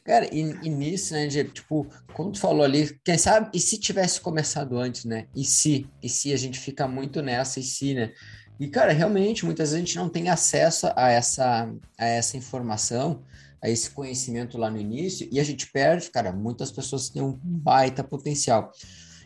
[0.09, 3.79] Cara, e, e nisso, né, de, tipo, como tu falou ali, quem sabe, e se
[3.79, 5.27] tivesse começado antes, né?
[5.37, 8.15] E se, e se a gente fica muito nessa, e se, né?
[8.59, 13.23] E, cara, realmente, muitas vezes a gente não tem acesso a essa, a essa informação,
[13.63, 17.39] a esse conhecimento lá no início, e a gente perde, cara, muitas pessoas têm um
[17.43, 18.73] baita potencial.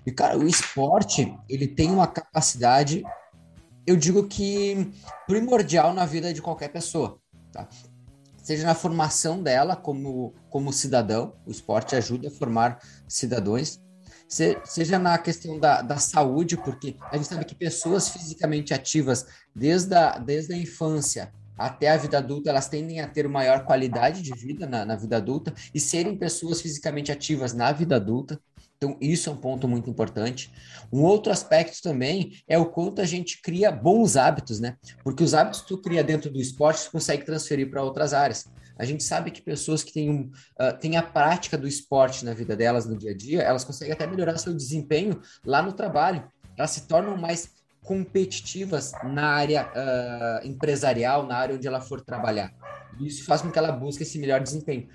[0.05, 3.05] E, cara, o esporte, ele tem uma capacidade,
[3.87, 4.91] eu digo que
[5.29, 7.21] primordial na vida de qualquer pessoa,
[7.53, 7.69] tá?
[8.43, 12.79] Seja na formação dela como, como cidadão, o esporte ajuda a formar
[13.09, 13.81] cidadãos,
[14.29, 19.27] se, seja na questão da, da saúde, porque a gente sabe que pessoas fisicamente ativas,
[19.55, 24.23] desde a, desde a infância até a vida adulta, elas tendem a ter maior qualidade
[24.23, 28.41] de vida na, na vida adulta e serem pessoas fisicamente ativas na vida adulta.
[28.83, 30.53] Então, isso é um ponto muito importante.
[30.93, 34.77] Um outro aspecto também é o quanto a gente cria bons hábitos, né?
[35.05, 38.51] Porque os hábitos que tu cria dentro do esporte, tu consegue transferir para outras áreas.
[38.77, 42.35] A gente sabe que pessoas que têm, um, uh, têm a prática do esporte na
[42.35, 46.29] vida delas, no dia a dia, elas conseguem até melhorar seu desempenho lá no trabalho.
[46.59, 47.51] Elas se tornam mais
[47.85, 52.53] competitivas na área uh, empresarial, na área onde ela for trabalhar.
[53.01, 54.89] Isso faz com que ela busque esse melhor desempenho.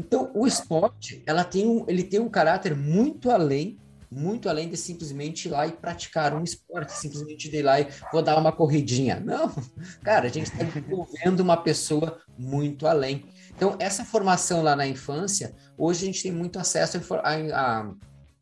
[0.00, 3.78] Então, o esporte, ela tem um, ele tem um caráter muito além
[4.10, 7.86] muito além de simplesmente ir lá e praticar um esporte, simplesmente de ir lá e
[8.12, 9.20] vou dar uma corridinha.
[9.20, 9.54] Não,
[10.02, 13.24] cara, a gente está envolvendo uma pessoa muito além.
[13.54, 17.92] Então, essa formação lá na infância, hoje a gente tem muito acesso a, a,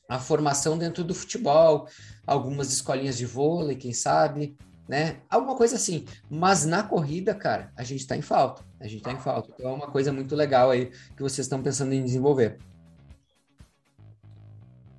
[0.09, 1.87] a formação dentro do futebol,
[2.27, 4.57] algumas escolinhas de vôlei, quem sabe,
[4.89, 5.19] né?
[5.29, 6.07] Alguma coisa assim.
[6.31, 8.65] Mas na corrida, cara, a gente está em falta.
[8.81, 9.51] A gente está em falta.
[9.55, 10.87] Então é uma coisa muito legal aí
[11.17, 12.59] que vocês estão pensando em desenvolver.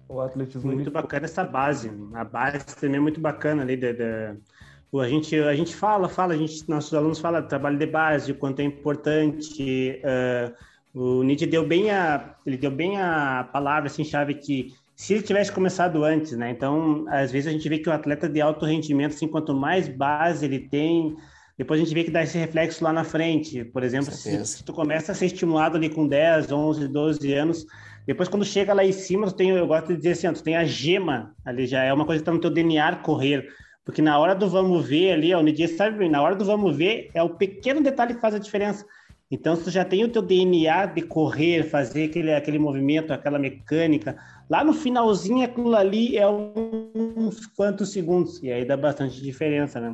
[0.08, 0.72] O atletismo.
[0.72, 1.92] Muito bacana essa base.
[2.14, 4.36] A base também é muito bacana ali da, da...
[4.92, 8.32] A gente, a gente fala, fala, a gente, nossos alunos falam do trabalho de base,
[8.32, 10.02] o quanto é importante.
[10.04, 15.14] Uh, o Nietzsche deu bem a, ele deu bem a palavra assim chave que se
[15.14, 16.50] ele tivesse começado antes, né?
[16.50, 19.88] Então, às vezes a gente vê que o atleta de alto rendimento, assim, quanto mais
[19.88, 21.16] base ele tem,
[21.60, 23.66] depois a gente vê que dá esse reflexo lá na frente.
[23.66, 27.66] Por exemplo, se, se, tu começa a ser estimulado ali com 10, 11, 12 anos,
[28.08, 30.56] depois quando chega lá em cima, tu tem, eu gosto de dizer assim, tu tem
[30.56, 33.50] a gema ali, já é uma coisa que tá no teu DNA correr.
[33.84, 36.46] Porque na hora do vamos ver ali, ó, o Nidia sabe bem, na hora do
[36.46, 38.86] vamos ver, é o pequeno detalhe que faz a diferença.
[39.30, 43.38] Então, se tu já tem o teu DNA de correr, fazer aquele, aquele movimento, aquela
[43.38, 44.18] mecânica,
[44.50, 49.94] lá no finalzinho aquilo ali é uns quantos segundos, e aí dá bastante diferença, né?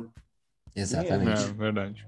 [0.76, 1.44] Exatamente.
[1.44, 2.06] É, verdade.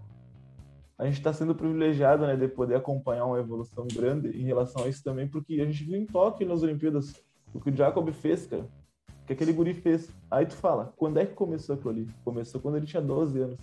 [0.98, 4.88] A gente está sendo privilegiado, né, de poder acompanhar uma evolução grande em relação a
[4.88, 7.14] isso também, porque a gente viu em Tóquio nas Olimpíadas
[7.54, 8.66] o que o Jacob fez, cara,
[9.26, 10.12] que aquele guri fez.
[10.31, 12.09] Aí tu fala, quando é que começou aquilo ali?
[12.24, 13.59] Começou quando ele tinha 12 anos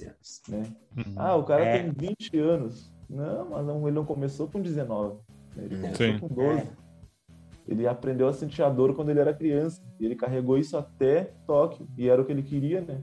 [0.00, 0.42] anos.
[0.48, 0.62] Né?
[0.96, 1.14] Uhum.
[1.16, 1.82] Ah, o cara é.
[1.82, 2.90] tem 20 anos.
[3.08, 5.16] Não, mas não, ele não começou com 19.
[5.54, 5.64] Né?
[5.64, 6.18] Ele começou Sim.
[6.18, 6.60] com 12.
[6.60, 6.68] É.
[7.68, 9.82] Ele aprendeu a sentir a dor quando ele era criança.
[10.00, 11.86] E ele carregou isso até Tóquio.
[11.96, 13.02] E era o que ele queria, né?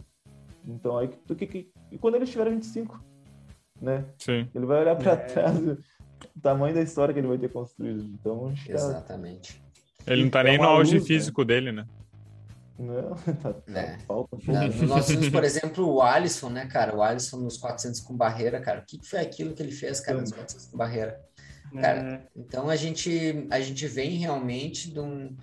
[0.73, 3.03] Então, aí, que, que, e quando ele tiver 25,
[3.81, 4.05] né?
[4.17, 4.47] Sim.
[4.53, 5.15] Ele vai olhar para é.
[5.15, 5.77] trás o
[6.41, 8.03] tamanho da história que ele vai ter construído.
[8.03, 9.61] Então, Exatamente.
[10.07, 11.47] Ele não tá nem no auge luz, físico né?
[11.47, 11.85] dele, né?
[12.77, 13.97] Não, tá, tá é.
[13.99, 14.37] falta.
[14.37, 16.95] No, por exemplo, o Alisson, né, cara?
[16.95, 18.79] O Alisson nos 400 com barreira, cara.
[18.79, 21.19] O que foi aquilo que ele fez, cara, nos 400 com barreira?
[21.73, 22.21] Cara, é.
[22.35, 25.35] então a gente, a gente vem realmente de um...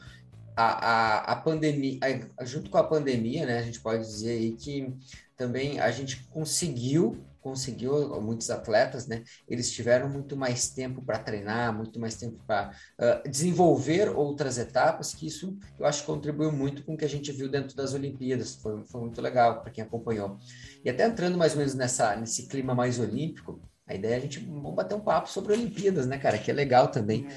[0.56, 1.98] A, a, a pandemia,
[2.38, 4.92] a, junto com a pandemia, né, a gente pode dizer aí que
[5.36, 9.22] também a gente conseguiu conseguiu, muitos atletas, né?
[9.48, 15.14] Eles tiveram muito mais tempo para treinar, muito mais tempo para uh, desenvolver outras etapas,
[15.14, 17.94] que isso eu acho que contribuiu muito com o que a gente viu dentro das
[17.94, 18.56] Olimpíadas.
[18.56, 20.38] Foi, foi muito legal para quem acompanhou.
[20.84, 24.20] E até entrando mais ou menos nessa, nesse clima mais olímpico, a ideia é a
[24.20, 26.38] gente vamos bater um papo sobre Olimpíadas, né, cara?
[26.38, 27.28] Que é legal também.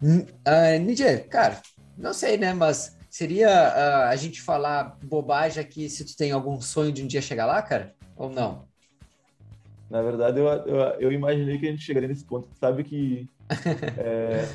[0.00, 1.60] Uh, Nidia, cara,
[1.96, 2.52] não sei, né?
[2.52, 7.06] Mas seria uh, a gente falar bobagem aqui se tu tem algum sonho de um
[7.06, 7.94] dia chegar lá, cara?
[8.16, 8.66] Ou não?
[9.88, 12.48] Na verdade, eu, eu, eu, imaginei que a gente chegaria nesse ponto.
[12.58, 13.28] Sabe que
[13.98, 14.48] é,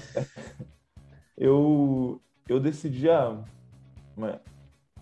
[1.38, 3.42] eu, eu decidi a.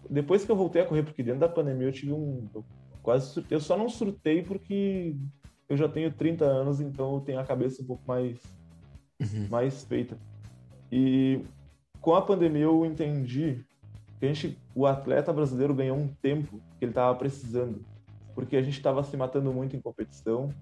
[0.10, 2.48] Depois que eu voltei a correr, porque dentro da pandemia eu tive um.
[2.54, 2.64] Eu
[3.02, 5.16] quase Eu só não surtei porque
[5.68, 8.38] eu já tenho 30 anos, então eu tenho a cabeça um pouco mais,
[9.20, 9.48] uhum.
[9.50, 10.18] mais feita.
[10.92, 11.42] E
[12.02, 13.66] com a pandemia eu entendi
[14.20, 17.84] que a gente, o atleta brasileiro ganhou um tempo que ele estava precisando
[18.38, 20.54] porque a gente estava se matando muito em competição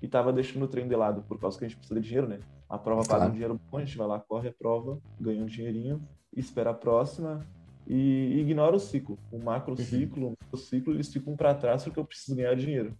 [0.00, 2.26] e estava deixando o treino de lado, por causa que a gente precisa de dinheiro,
[2.26, 2.40] né?
[2.66, 3.20] A prova claro.
[3.20, 6.00] paga um dinheiro bom, a gente vai lá, corre a prova, ganha um dinheirinho,
[6.34, 7.44] espera a próxima
[7.86, 9.18] e ignora o ciclo.
[9.30, 9.84] O macro uhum.
[9.84, 12.96] ciclo, o ciclo, eles ficam para trás porque eu preciso ganhar dinheiro.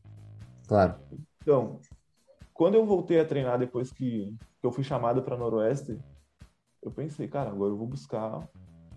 [0.66, 0.96] Claro.
[1.40, 1.81] Então,
[2.53, 5.98] quando eu voltei a treinar depois que, que eu fui chamado para Noroeste,
[6.83, 8.49] eu pensei, cara, agora eu vou buscar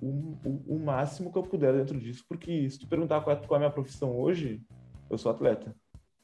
[0.01, 3.39] o, o, o, máximo que eu puder dentro disso, porque se tu perguntar qual é,
[3.39, 4.61] qual é a minha profissão hoje,
[5.09, 5.75] eu sou atleta.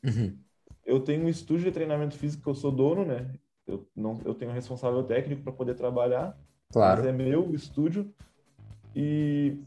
[0.03, 0.37] Uhum.
[0.85, 3.33] Eu tenho um estúdio de treinamento físico que eu sou dono, né?
[3.67, 6.37] Eu, não, eu tenho um responsável técnico para poder trabalhar.
[6.71, 7.01] Claro.
[7.01, 8.13] Mas é meu estúdio.
[8.95, 9.57] E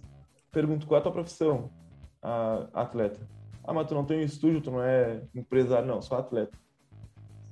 [0.51, 1.71] pergunto qual é a tua profissão,
[2.23, 3.21] a, atleta.
[3.63, 6.59] Ah, mas tu não tem um estúdio, tu não é empresário, não, sou atleta.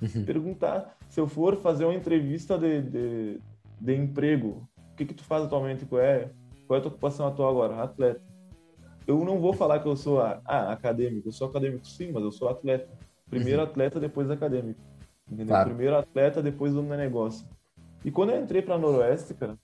[0.01, 0.25] Uhum.
[0.25, 3.41] Perguntar se eu for fazer uma entrevista de, de,
[3.81, 5.87] de emprego, o que que tu faz atualmente?
[5.87, 6.31] Qual é,
[6.67, 7.83] qual é a tua ocupação atual agora?
[7.83, 8.29] Atleta
[9.09, 12.31] eu não vou falar que eu sou ah, acadêmico, eu sou acadêmico sim, mas eu
[12.31, 12.87] sou atleta.
[13.31, 13.67] Primeiro uhum.
[13.67, 14.79] atleta, depois acadêmico.
[15.27, 15.47] Entendeu?
[15.47, 15.71] Claro.
[15.71, 17.49] Primeiro atleta, depois o negócio.
[18.05, 19.59] E quando eu entrei para Noroeste, cara,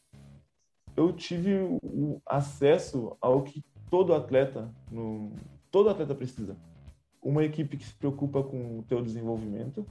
[0.96, 5.30] eu tive o acesso ao que todo atleta, no,
[5.70, 6.56] todo atleta precisa.
[7.22, 9.86] Uma equipe que se preocupa com o teu desenvolvimento,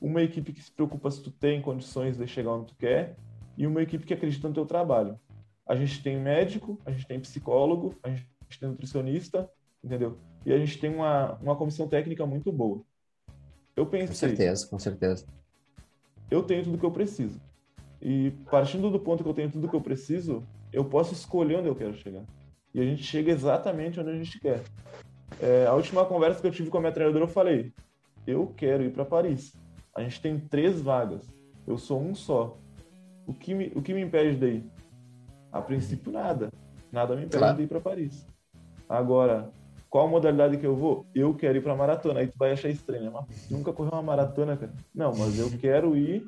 [0.00, 3.16] uma equipe que se preocupa se tu tem condições de chegar onde tu quer
[3.58, 5.18] e uma equipe que acredita no teu trabalho.
[5.66, 8.24] A gente tem médico, a gente tem psicólogo, a gente
[8.58, 9.50] tem nutricionista,
[9.82, 10.16] entendeu?
[10.46, 12.80] E a gente tem uma, uma comissão técnica muito boa.
[13.76, 14.08] Eu pensei.
[14.08, 15.26] Com certeza, com certeza.
[16.30, 17.40] Eu tenho tudo que eu preciso.
[18.00, 21.68] E partindo do ponto que eu tenho tudo que eu preciso, eu posso escolher onde
[21.68, 22.24] eu quero chegar.
[22.72, 24.62] E a gente chega exatamente onde a gente quer.
[25.40, 27.72] É, a última conversa que eu tive com a minha treinadora, eu falei:
[28.24, 29.52] eu quero ir para Paris.
[29.94, 31.28] A gente tem três vagas.
[31.66, 32.56] Eu sou um só.
[33.28, 34.64] O que me, o que me impede de ir?
[35.52, 36.50] A princípio, nada.
[36.90, 37.56] Nada me impede claro.
[37.58, 38.26] de ir para Paris.
[38.88, 39.50] Agora,
[39.90, 41.06] qual modalidade que eu vou?
[41.14, 42.20] Eu quero ir para maratona.
[42.20, 43.10] Aí tu vai achar estranho, né?
[43.12, 44.72] Mas nunca correu uma maratona, cara.
[44.94, 46.26] Não, mas eu quero ir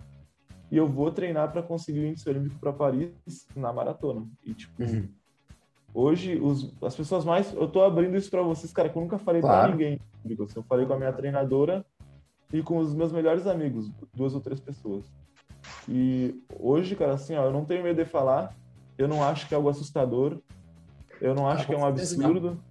[0.71, 3.11] e eu vou treinar para conseguir o índice olímpico para Paris
[3.57, 4.27] na maratona.
[4.45, 5.09] E tipo, uhum.
[5.95, 9.17] hoje os, as pessoas mais, eu tô abrindo isso para vocês, cara, que eu nunca
[9.19, 9.69] falei claro.
[9.69, 10.01] para ninguém.
[10.29, 11.85] Eu falei com a minha treinadora
[12.53, 15.11] e com os meus melhores amigos, duas ou três pessoas.
[15.91, 18.55] E hoje, cara, assim, ó, eu não tenho medo de falar,
[18.97, 20.39] eu não acho que é algo assustador,
[21.21, 22.63] eu não acho ah, que é um absurdo.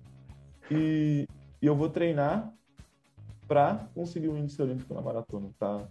[0.71, 1.27] E,
[1.61, 2.53] e, eu vou treinar
[3.45, 5.85] para conseguir o um índice olímpico na maratona, tá?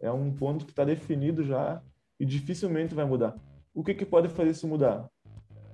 [0.00, 1.82] É um ponto que está definido já
[2.20, 3.34] e dificilmente vai mudar.
[3.74, 5.08] O que, que pode fazer isso mudar?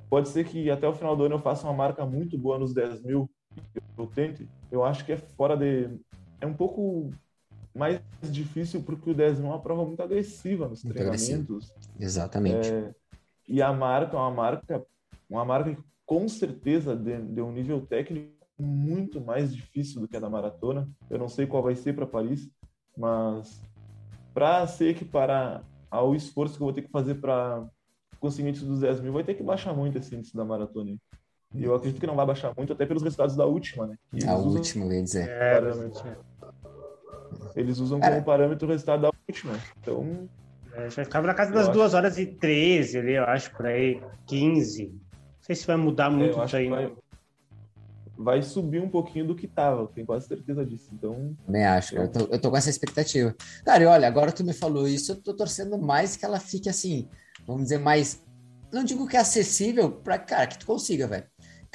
[0.09, 2.73] Pode ser que até o final do ano eu faça uma marca muito boa nos
[2.73, 3.31] 10 mil,
[3.99, 4.49] eu tente.
[4.71, 5.91] Eu acho que é fora de.
[6.41, 7.11] É um pouco
[7.75, 11.31] mais difícil porque o 10 mil é uma prova muito agressiva nos muito treinamentos.
[11.31, 11.61] Agressivo.
[11.99, 12.69] Exatamente.
[12.69, 12.95] É,
[13.49, 14.87] e a marca é uma marca,
[15.29, 20.17] uma marca que com certeza de, de um nível técnico muito mais difícil do que
[20.17, 20.89] a da maratona.
[21.11, 22.49] Eu não sei qual vai ser para Paris,
[22.97, 23.61] mas
[24.33, 27.67] para se equiparar ao esforço que eu vou ter que fazer para
[28.21, 30.97] conseguir índice dos 10 mil, vai ter que baixar muito esse índice da maratona.
[31.55, 33.97] E eu acredito que não vai baixar muito, até pelos resultados da última, né?
[34.27, 35.29] a última, eu ia dizer.
[35.29, 35.61] É,
[37.57, 39.55] eles usam como parâmetro o resultado da última.
[39.81, 40.29] Então.
[40.75, 44.03] É, já ficava na casa das 2 horas e 13 ali, eu acho, por aí,
[44.27, 44.87] 15.
[44.87, 44.93] Não
[45.41, 46.69] sei se vai mudar é, muito é, isso aí.
[46.69, 46.93] Vai,
[48.17, 50.89] vai subir um pouquinho do que tava, tenho quase certeza disso.
[50.93, 51.37] Então.
[51.47, 53.35] Também acho, eu tô, eu tô com essa expectativa.
[53.65, 56.69] Cara, e olha, agora tu me falou isso, eu tô torcendo mais que ela fique
[56.69, 57.09] assim,
[57.47, 58.23] vamos dizer, mais.
[58.73, 61.27] Não digo que é acessível para cara, que tu consiga, velho.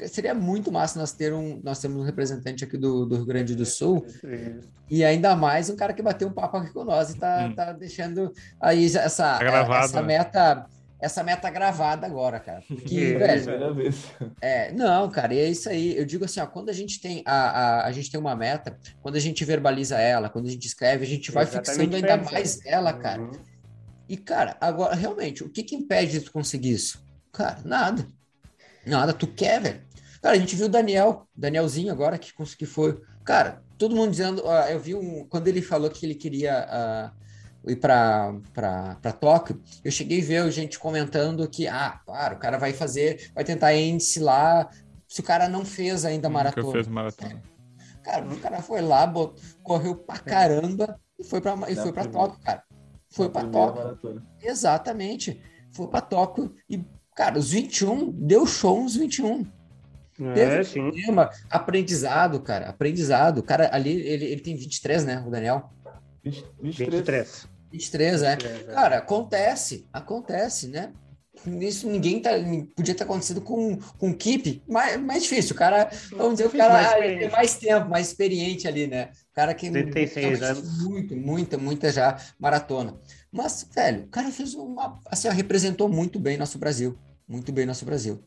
[0.07, 3.55] Seria muito massa nós ter um, nós temos um representante aqui do, do Rio Grande
[3.55, 4.05] do Sul
[4.89, 7.55] e ainda mais um cara que bateu um papo aqui com nós e tá, hum.
[7.55, 10.07] tá deixando aí essa, tá essa né?
[10.07, 10.67] meta
[11.01, 12.61] essa meta gravada agora, cara.
[12.67, 13.93] Porque, é, velho.
[14.41, 15.97] É, não, cara, e é isso aí.
[15.97, 18.77] Eu digo assim, ó, quando a gente tem a, a, a gente tem uma meta,
[19.01, 22.17] quando a gente verbaliza ela, quando a gente escreve, a gente vai Exatamente fixando ainda
[22.17, 23.21] mais ela, cara.
[23.21, 23.31] Uhum.
[24.09, 27.01] E, cara, agora, realmente, o que que impede de tu conseguir isso?
[27.31, 28.05] Cara, nada.
[28.85, 29.81] Nada, tu quer, velho.
[30.21, 33.01] Cara, a gente viu o Daniel, Danielzinho agora, que, que foi.
[33.23, 34.43] Cara, todo mundo dizendo.
[34.43, 35.25] Uh, eu vi um.
[35.27, 37.13] Quando ele falou que ele queria.
[37.15, 37.19] Uh,
[37.67, 42.71] ir para Tóquio, eu cheguei a ver gente comentando que, ah, claro, o cara vai
[42.71, 44.69] fazer, vai tentar índice lá,
[45.07, 46.65] se o cara não fez ainda a maratona.
[46.65, 47.43] Nunca fez maratona.
[48.03, 52.07] Cara, o cara foi lá, botou, correu pra caramba e foi para e foi para
[52.07, 52.63] Tóquio, cara.
[53.09, 53.83] Foi para Tóquio.
[53.83, 54.27] Maratona.
[54.41, 55.41] Exatamente.
[55.71, 56.83] Foi para Tóquio e,
[57.15, 59.45] cara, os 21, deu show nos 21.
[60.35, 60.91] É, sim.
[60.91, 63.39] Tema, aprendizado, cara, aprendizado.
[63.39, 65.69] O cara ali, ele, ele tem 23, né, o Daniel?
[66.23, 66.93] 20, 23.
[66.93, 67.47] 23.
[67.71, 68.35] 23, é.
[68.35, 68.73] 23, é.
[68.73, 70.91] Cara, acontece, acontece, né?
[71.61, 72.31] Isso ninguém tá,
[72.75, 75.55] podia ter acontecido com, com o Kip, mais, mais difícil.
[75.55, 79.09] O cara, vamos dizer, o cara mais tem mais tempo, mais experiente ali, né?
[79.31, 80.83] O cara que 36 anos.
[80.83, 82.97] muito, muita, muita já maratona.
[83.31, 84.99] Mas, velho, o cara fez uma.
[85.05, 86.97] Assim, representou muito bem nosso Brasil.
[87.27, 88.21] Muito bem nosso Brasil.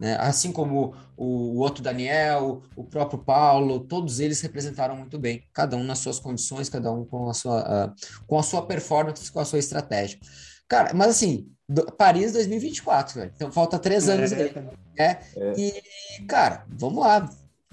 [0.00, 0.16] Né?
[0.18, 5.76] Assim como o, o outro Daniel, o próprio Paulo, todos eles representaram muito bem, cada
[5.76, 7.94] um nas suas condições, cada um com a sua, uh,
[8.26, 10.18] com a sua performance, com a sua estratégia.
[10.66, 13.32] Cara, mas assim, do, Paris 2024, velho.
[13.36, 14.54] Então falta três é, anos aí.
[14.98, 15.20] Né?
[15.36, 15.52] É.
[15.58, 17.28] E, cara, vamos lá.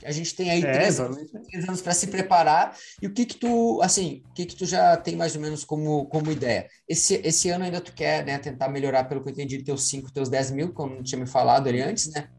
[0.08, 1.18] A gente tem aí é, três, anos,
[1.50, 2.74] três anos para se preparar.
[3.02, 5.66] E o que que tu, assim, o que que tu já tem mais ou menos
[5.66, 6.66] como, como ideia?
[6.88, 10.14] Esse, esse ano ainda tu quer, né, tentar melhorar, pelo que eu entendi, teus 5,
[10.14, 12.30] teus 10 mil, como tinha me falado ali antes, né?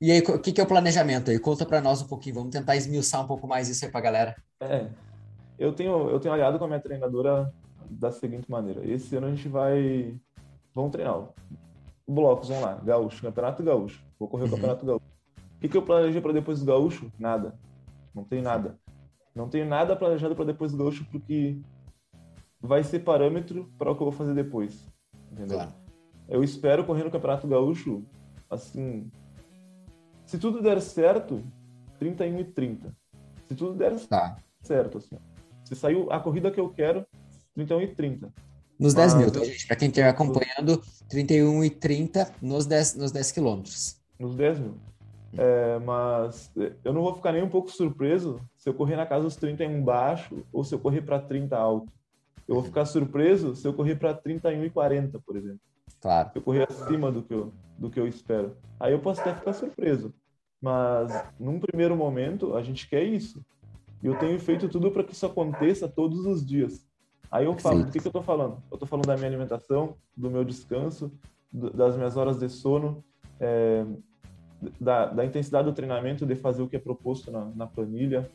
[0.00, 1.38] E aí, o que, que é o planejamento aí?
[1.40, 4.36] Conta para nós um pouquinho, vamos tentar esmiuçar um pouco mais isso aí para galera.
[4.60, 4.86] É,
[5.58, 7.52] eu tenho, eu tenho olhado com a minha treinadora
[7.90, 8.88] da seguinte maneira.
[8.88, 10.14] Esse ano a gente vai,
[10.72, 11.24] vamos treinar.
[12.06, 14.04] Blocos, vamos lá, gaúcho, campeonato gaúcho.
[14.16, 14.52] Vou correr o uhum.
[14.52, 15.15] campeonato gaúcho
[15.56, 17.10] o que, eu planejei para depois do gaúcho?
[17.18, 17.58] Nada.
[18.14, 18.78] Não tem nada.
[19.34, 21.58] Não tenho nada planejado para depois do gaúcho porque
[22.60, 24.86] vai ser parâmetro para o que eu vou fazer depois.
[25.32, 25.58] Entendeu?
[25.58, 25.72] Claro.
[26.28, 28.04] Eu espero correr no Campeonato Gaúcho,
[28.50, 29.10] assim,
[30.26, 31.42] se tudo der certo,
[32.00, 32.96] 31 e 30.
[33.46, 34.36] Se tudo der tá.
[34.60, 35.16] certo, assim.
[35.64, 37.06] Se saiu a corrida que eu quero,
[37.54, 38.34] 31 e 30.
[38.78, 39.66] Nos Mas, 10 mil, tá, gente?
[39.66, 44.00] Para quem estiver acompanhando, 31 e 30 nos 10, nos 10 quilômetros.
[44.18, 44.74] Nos 10 mil.
[45.38, 46.50] É, mas
[46.84, 49.82] eu não vou ficar nem um pouco surpreso se eu correr na casa dos 31
[49.82, 51.92] baixo ou se eu correr para 30 alto.
[52.48, 55.60] Eu vou ficar surpreso se eu correr para 31 e 40, por exemplo.
[56.00, 56.30] Claro.
[56.32, 58.56] Se eu correr acima do que eu, do que eu espero.
[58.78, 60.14] Aí eu posso até ficar surpreso.
[60.60, 63.44] Mas, num primeiro momento, a gente quer isso.
[64.02, 66.86] E eu tenho feito tudo para que isso aconteça todos os dias.
[67.30, 68.62] Aí eu falo, do que, que eu estou falando?
[68.70, 71.10] Eu estou falando da minha alimentação, do meu descanso,
[71.52, 73.04] do, das minhas horas de sono,
[73.40, 73.84] é,
[74.80, 78.28] da, da, intensidade do treinamento, de fazer o que é proposto na, na planilha.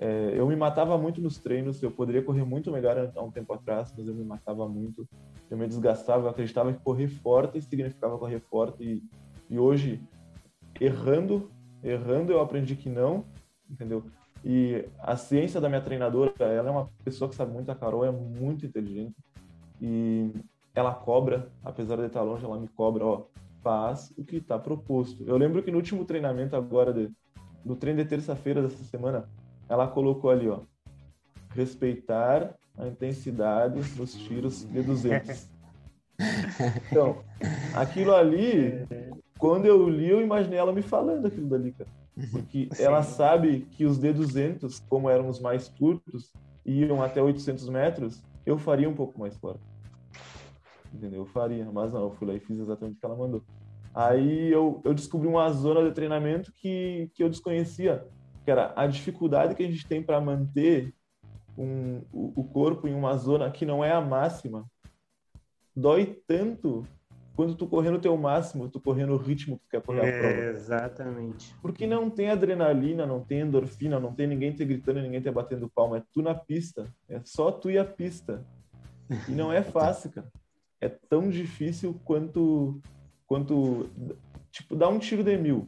[0.00, 3.52] É, eu me matava muito nos treinos, eu poderia correr muito melhor há um tempo
[3.52, 5.08] atrás, mas eu me matava muito,
[5.50, 9.02] eu me desgastava, eu acreditava que correr forte significava correr forte, e,
[9.50, 10.00] e hoje,
[10.80, 11.50] errando,
[11.82, 13.24] errando, eu aprendi que não,
[13.68, 14.04] entendeu?
[14.44, 18.04] E a ciência da minha treinadora, ela é uma pessoa que sabe muito, a Carol
[18.04, 19.16] é muito inteligente,
[19.82, 20.30] e
[20.72, 23.24] ela cobra, apesar de estar longe, ela me cobra, ó,
[23.62, 25.24] faz o que está proposto.
[25.26, 27.10] Eu lembro que no último treinamento agora, de,
[27.64, 29.28] no treino de terça-feira dessa semana,
[29.68, 30.60] ela colocou ali, ó,
[31.50, 35.48] respeitar a intensidade dos tiros de 200.
[36.90, 37.22] Então,
[37.76, 38.84] aquilo ali,
[39.38, 41.88] quando eu li, eu imaginei ela me falando aquilo dali, cara.
[42.32, 42.82] Porque Sim.
[42.82, 46.32] ela sabe que os D200, como eram os mais curtos,
[46.66, 49.60] iam até 800 metros, eu faria um pouco mais forte.
[50.92, 51.20] Entendeu?
[51.20, 53.42] Eu faria, mas não, eu fui lá e fiz exatamente o que ela mandou.
[53.94, 58.06] Aí eu, eu descobri uma zona de treinamento que, que eu desconhecia,
[58.44, 60.94] que era a dificuldade que a gente tem para manter
[61.56, 64.64] um, o, o corpo em uma zona que não é a máxima.
[65.74, 66.86] Dói tanto
[67.38, 70.08] quando tu correr no teu máximo, tu correr no ritmo que tu quer correr é,
[70.08, 70.50] a prova.
[70.50, 71.54] Exatamente.
[71.62, 75.70] Porque não tem adrenalina, não tem endorfina, não tem ninguém te gritando, ninguém te batendo
[75.72, 75.98] palma.
[75.98, 76.92] É tu na pista.
[77.08, 78.44] É só tu e a pista.
[79.28, 80.28] E não é fácil, cara.
[80.80, 82.80] É tão difícil quanto,
[83.26, 83.90] quanto
[84.50, 85.66] tipo, dar um tiro de mil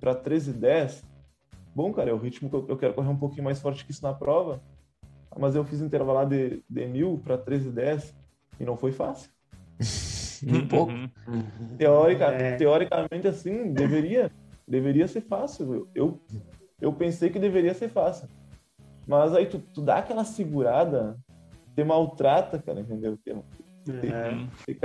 [0.00, 1.04] para 13 10
[1.76, 3.90] bom, cara, é o ritmo que eu, eu, quero correr um pouquinho mais forte que
[3.90, 4.62] isso na prova.
[5.38, 8.14] Mas eu fiz intervalar de, de mil para 13 10
[8.58, 9.30] e não foi fácil.
[10.42, 10.92] um pouco.
[11.76, 12.56] Teórica, é.
[12.56, 14.32] Teoricamente, assim, deveria,
[14.66, 15.86] deveria ser fácil.
[15.94, 16.18] Eu,
[16.80, 18.26] eu pensei que deveria ser fácil.
[19.06, 21.18] Mas aí tu, tu dá aquela segurada,
[21.74, 23.18] te maltrata, cara, entendeu?
[23.18, 23.36] Te,
[23.92, 24.74] é.
[24.74, 24.78] te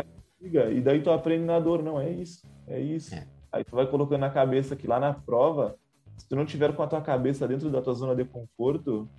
[0.74, 1.84] e daí tu aprende na dor.
[1.84, 3.14] Não, é isso, é isso.
[3.14, 3.28] É.
[3.52, 5.76] Aí tu vai colocando na cabeça que lá na prova
[6.22, 9.10] se tu não tiver com a tua cabeça dentro da tua zona de conforto,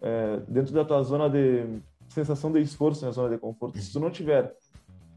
[0.00, 3.98] é, dentro da tua zona de sensação de esforço na zona de conforto, se tu
[3.98, 4.54] não tiver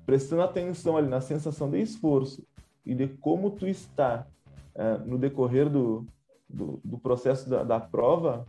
[0.06, 2.45] prestando atenção ali na sensação de esforço
[2.86, 4.25] e de como tu está
[4.73, 6.06] é, no decorrer do,
[6.49, 8.45] do, do processo da, da, prova,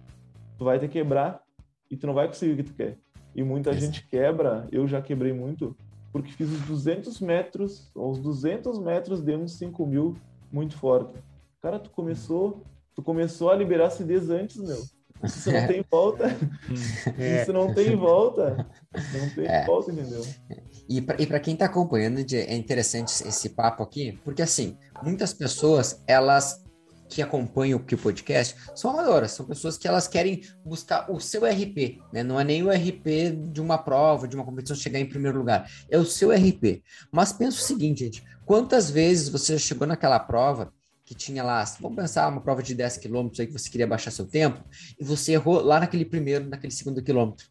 [0.57, 1.43] tu vai te quebrar
[1.91, 2.97] e tu não vai conseguir o que tu quer.
[3.35, 5.77] E muita gente quebra, eu já quebrei muito,
[6.13, 10.17] porque fiz os 200 metros, ou os 200 metros de uns 5 mil
[10.51, 11.15] muito forte.
[11.61, 12.63] Cara, tu começou,
[12.95, 14.83] tu começou a liberar acidez antes, meu.
[15.25, 16.37] Isso não tem volta.
[17.19, 17.43] É.
[17.43, 18.67] Isso não tem volta.
[18.93, 19.65] Não tem é.
[19.65, 20.23] volta, entendeu?
[20.89, 26.62] E para quem está acompanhando, é interessante esse papo aqui, porque assim, muitas pessoas, elas
[27.13, 31.45] que acompanham o que podcast são amadoras, são pessoas que elas querem buscar o seu
[31.45, 32.23] RP, né?
[32.23, 35.71] Não é nem o RP de uma prova, de uma competição chegar em primeiro lugar,
[35.91, 36.83] é o seu RP.
[37.11, 40.73] Mas pensa o seguinte, gente, quantas vezes você chegou naquela prova
[41.05, 44.11] que tinha lá, vamos pensar uma prova de 10 quilômetros aí que você queria baixar
[44.11, 44.63] seu tempo,
[44.99, 47.47] e você errou lá naquele primeiro, naquele segundo quilômetro.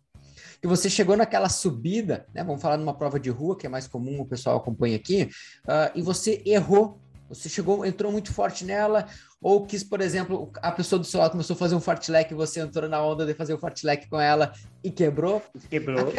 [0.64, 2.44] E você chegou naquela subida, né?
[2.44, 5.30] Vamos falar numa prova de rua, que é mais comum, o pessoal acompanha aqui,
[5.66, 7.01] uh, e você errou.
[7.34, 9.08] Você chegou, entrou muito forte nela,
[9.42, 12.36] ou quis, por exemplo, a pessoa do seu lado começou a fazer um fartlek e
[12.36, 15.42] você entrou na onda de fazer o fartlek com ela e quebrou.
[15.70, 16.14] Quebrou.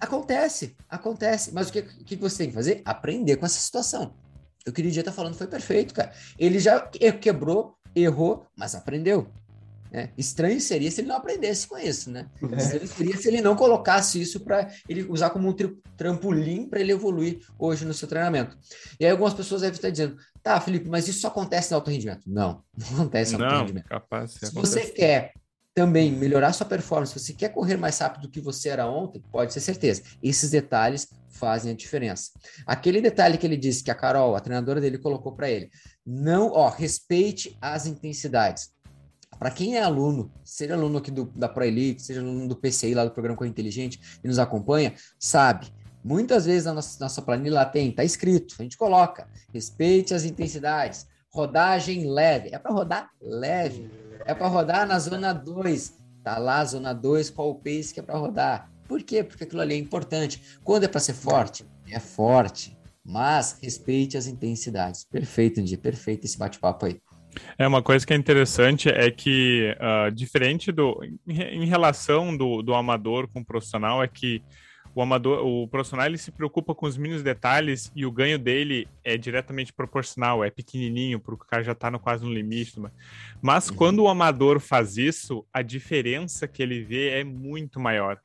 [0.00, 1.52] Acontece, acontece.
[1.52, 2.82] Mas o que, o que você tem que fazer?
[2.84, 4.14] Aprender com essa situação.
[4.66, 6.12] O que o DJ tá falando foi perfeito, cara.
[6.38, 6.80] Ele já
[7.20, 9.28] quebrou, errou, mas aprendeu.
[9.92, 12.26] É, estranho seria se ele não aprendesse com isso, né?
[12.42, 12.56] É.
[12.56, 15.54] Estranho seria se ele não colocasse isso para ele usar como um
[15.96, 18.58] trampolim para ele evoluir hoje no seu treinamento.
[18.98, 21.90] E aí algumas pessoas devem estar dizendo, tá, Felipe, mas isso só acontece no alto
[21.90, 22.22] rendimento.
[22.24, 23.88] Não, não acontece no não, alto rendimento.
[23.88, 25.32] Capaz, se você quer
[25.74, 29.20] também melhorar sua performance, se você quer correr mais rápido do que você era ontem,
[29.32, 30.02] pode ter certeza.
[30.22, 32.30] Esses detalhes fazem a diferença.
[32.64, 35.68] Aquele detalhe que ele disse que a Carol, a treinadora dele, colocou para ele:
[36.06, 38.70] não, ó, respeite as intensidades.
[39.38, 43.04] Para quem é aluno, seja aluno aqui do, da ProElite, seja aluno do PCI, lá
[43.04, 45.70] do Programa Corrida Inteligente, e nos acompanha, sabe,
[46.06, 51.08] muitas vezes na nossa, nossa planilha tem, tá escrito, a gente coloca, respeite as intensidades,
[51.28, 53.90] rodagem leve, é para rodar leve,
[54.24, 56.06] é para rodar na zona 2.
[56.22, 58.70] Tá lá, zona 2, qual o pace que é para rodar.
[58.88, 59.22] Por quê?
[59.22, 60.40] Porque aquilo ali é importante.
[60.62, 62.76] Quando é para ser forte, é forte.
[63.04, 65.04] Mas respeite as intensidades.
[65.04, 65.76] Perfeito, Andy.
[65.76, 67.00] Perfeito esse bate-papo aí.
[67.56, 70.98] É uma coisa que é interessante é que, uh, diferente do.
[71.28, 74.42] Em relação do, do amador com o profissional, é que
[74.96, 78.88] o amador, o profissional ele se preocupa com os mínimos detalhes e o ganho dele
[79.04, 82.80] é diretamente proporcional, é pequenininho, porque o cara já tá no, quase no limite.
[83.42, 83.76] Mas uhum.
[83.76, 88.18] quando o amador faz isso, a diferença que ele vê é muito maior.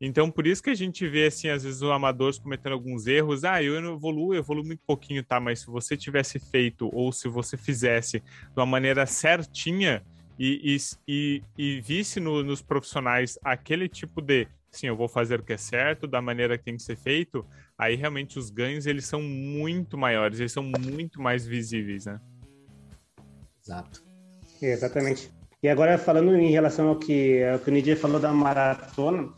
[0.00, 3.44] Então, por isso que a gente vê, assim, às vezes o amador cometendo alguns erros.
[3.44, 5.38] Ah, eu evoluo, eu evoluo muito pouquinho, tá?
[5.38, 10.02] Mas se você tivesse feito, ou se você fizesse de uma maneira certinha
[10.38, 14.48] e, e, e, e visse no, nos profissionais aquele tipo de,
[14.78, 17.46] sim, eu vou fazer o que é certo, da maneira que tem que ser feito,
[17.78, 22.20] aí realmente os ganhos, eles são muito maiores, eles são muito mais visíveis, né?
[23.62, 24.04] Exato.
[24.60, 25.30] Exatamente.
[25.62, 29.32] E agora, falando em relação ao que, ao que o Nidia falou da maratona,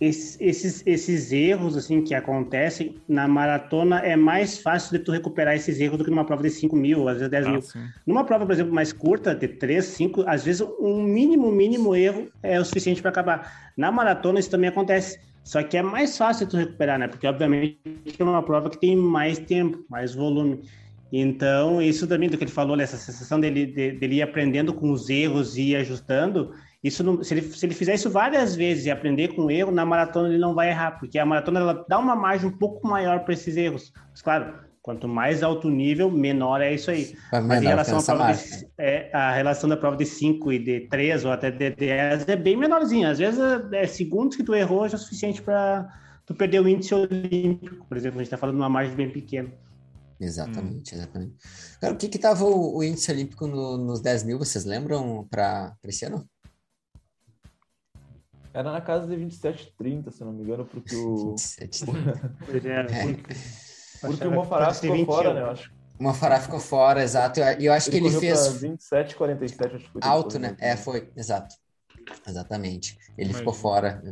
[0.00, 5.78] esses, esses erros assim que acontecem na maratona é mais fácil de tu recuperar esses
[5.78, 7.62] erros do que numa prova de 5 mil, às vezes 10 ah, mil.
[7.62, 7.80] Sim.
[8.06, 12.28] Numa prova, por exemplo, mais curta, de 3, 5, às vezes um mínimo, mínimo erro
[12.42, 13.72] é o suficiente para acabar.
[13.76, 15.20] Na maratona isso também acontece.
[15.44, 17.08] Só que é mais fácil tu recuperar, né?
[17.08, 17.78] Porque, obviamente,
[18.18, 20.62] é uma prova que tem mais tempo, mais volume.
[21.12, 25.10] Então, isso também do que ele falou, essa sensação dele, dele ir aprendendo com os
[25.10, 28.90] erros e ir ajustando, isso não, se, ele, se ele fizer isso várias vezes e
[28.90, 31.98] aprender com o erro, na maratona ele não vai errar, porque a maratona ela dá
[31.98, 33.92] uma margem um pouco maior para esses erros.
[34.10, 37.14] Mas, claro, quanto mais alto nível, menor é isso aí.
[37.30, 40.58] Mas, Mas em relação à prova de, é, a relação da prova de 5 e
[40.58, 43.10] de 3 ou até de 10 é bem menorzinha.
[43.10, 45.86] Às vezes é, é segundos que tu errou já é suficiente para
[46.24, 49.10] tu perder o índice olímpico, por exemplo, a gente está falando de uma margem bem
[49.10, 49.52] pequena.
[50.18, 50.98] Exatamente, hum.
[50.98, 51.34] exatamente.
[51.80, 55.74] Cara, o que estava o, o, índice olímpico no, nos 10 mil, vocês lembram, para
[55.84, 56.26] esse ano?
[58.52, 61.34] Era na casa de 27,30, se não me engano, porque o.
[61.34, 62.30] 27,30.
[64.02, 65.42] É, porque o Mofará ficou fora, né?
[65.42, 65.70] Eu acho.
[65.98, 67.38] O Mofará ficou fora, exato.
[67.58, 68.38] E eu, acho ele que ele fez.
[68.62, 70.00] 27,47, acho que foi.
[70.02, 70.56] Alto, né?
[70.58, 71.54] É, foi, exato.
[72.26, 72.98] Exatamente.
[73.16, 74.02] Ele ficou fora.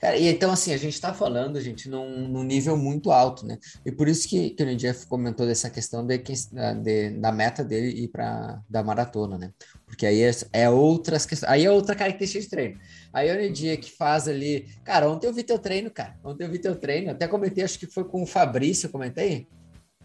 [0.00, 3.58] É, e então, assim, a gente está falando, gente, num, num, nível muito alto, né?
[3.84, 7.88] E por isso que, que o Jeff comentou dessa questão de, de, da meta dele
[7.88, 9.52] ir para da maratona, né?
[9.86, 11.50] Porque aí é, é, outras questões.
[11.50, 12.80] Aí é outra característica de treino.
[13.12, 14.68] Aí o dia que faz ali.
[14.84, 16.16] Cara, ontem eu vi teu treino, cara.
[16.24, 17.10] Ontem eu vi teu treino.
[17.10, 19.46] Até comentei, acho que foi com o Fabrício, eu comentei.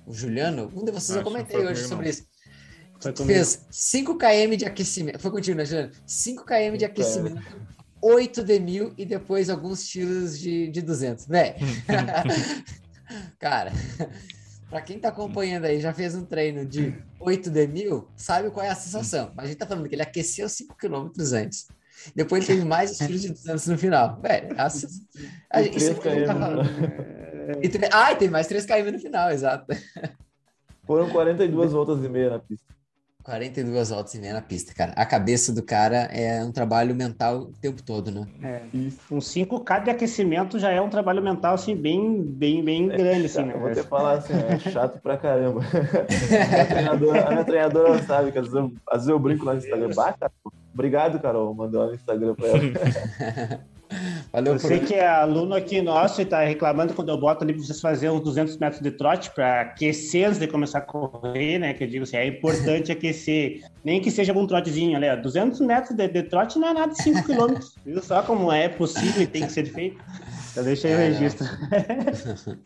[0.05, 0.71] O Juliano.
[0.76, 2.26] Um de vocês acho eu comentei hoje sobre isso.
[3.25, 5.19] Fez 5 km de aquecimento.
[5.19, 5.91] Foi contigo, né, Juliano?
[6.05, 7.41] 5 km de aquecimento,
[8.01, 11.27] 8 de mil e depois alguns tiros de, de 200.
[11.27, 11.55] Véi.
[13.39, 13.71] Cara,
[14.69, 18.65] para quem tá acompanhando aí, já fez um treino de 8 de mil, sabe qual
[18.65, 19.31] é a sensação.
[19.35, 21.67] Mas a gente tá falando que ele aqueceu 5 km antes.
[22.15, 24.19] Depois ele teve mais os tiros de 200 no final.
[24.21, 26.69] Velho, a, a, isso é que tá falando.
[27.61, 29.65] E, ah, e tem mais 3 km no final, exato.
[30.85, 32.75] Foram 42 voltas e meia na pista.
[33.26, 34.93] 42 voltas e meia na pista, cara.
[34.95, 38.28] A cabeça do cara é um trabalho mental o tempo todo, né?
[38.43, 38.61] É,
[39.11, 43.26] um 5K de aquecimento já é um trabalho mental, assim, bem, bem, bem é, grande,
[43.26, 43.55] assim, né?
[43.57, 45.61] Vou te falar assim, é chato pra caramba.
[45.65, 49.43] a, minha treinadora, a minha treinadora sabe que às vezes eu, às vezes eu brinco
[49.43, 49.89] lá no Instagram.
[49.95, 50.32] Bata,
[50.71, 53.65] obrigado, Carol, mandou lá no Instagram pra ela.
[54.31, 57.53] Valeu eu sei que é aluno aqui nosso e está reclamando quando eu boto ali
[57.53, 61.59] para vocês fazerem uns 200 metros de trote para aquecer antes de começar a correr,
[61.59, 61.73] né?
[61.73, 65.15] Que eu digo assim, é importante aquecer, nem que seja um trotezinho ó.
[65.15, 68.67] 200 metros de, de trote não é nada de 5 km, viu só como é
[68.67, 70.01] possível e tem que ser feito?
[70.51, 71.47] Então deixa aí o é, registro.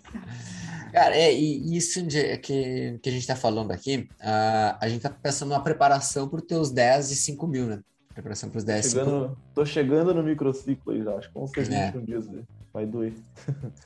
[0.92, 2.06] Cara, é, e isso
[2.42, 6.40] que, que a gente está falando aqui, uh, a gente está pensando numa preparação para
[6.40, 7.80] os teus 10 e 5 mil, né?
[8.20, 12.02] Preparação para os 10 chegando, Tô chegando no microciclo aí já, acho que ser 21
[12.02, 12.04] é.
[12.04, 12.30] dias.
[12.74, 13.14] Vai doer.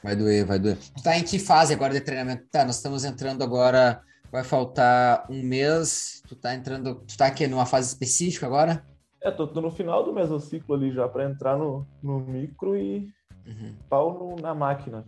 [0.03, 0.77] Vai doer, vai doer.
[0.77, 2.43] Tu tá em que fase agora de treinamento?
[2.51, 7.47] Tá, nós estamos entrando agora, vai faltar um mês, tu tá entrando, tu tá aqui
[7.47, 8.85] numa fase específica agora?
[9.21, 13.07] É, tô, tô no final do mesociclo ali já para entrar no, no micro e
[13.47, 13.73] uhum.
[13.87, 15.05] pau no, na máquina.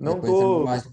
[0.00, 0.92] Não Depois tô...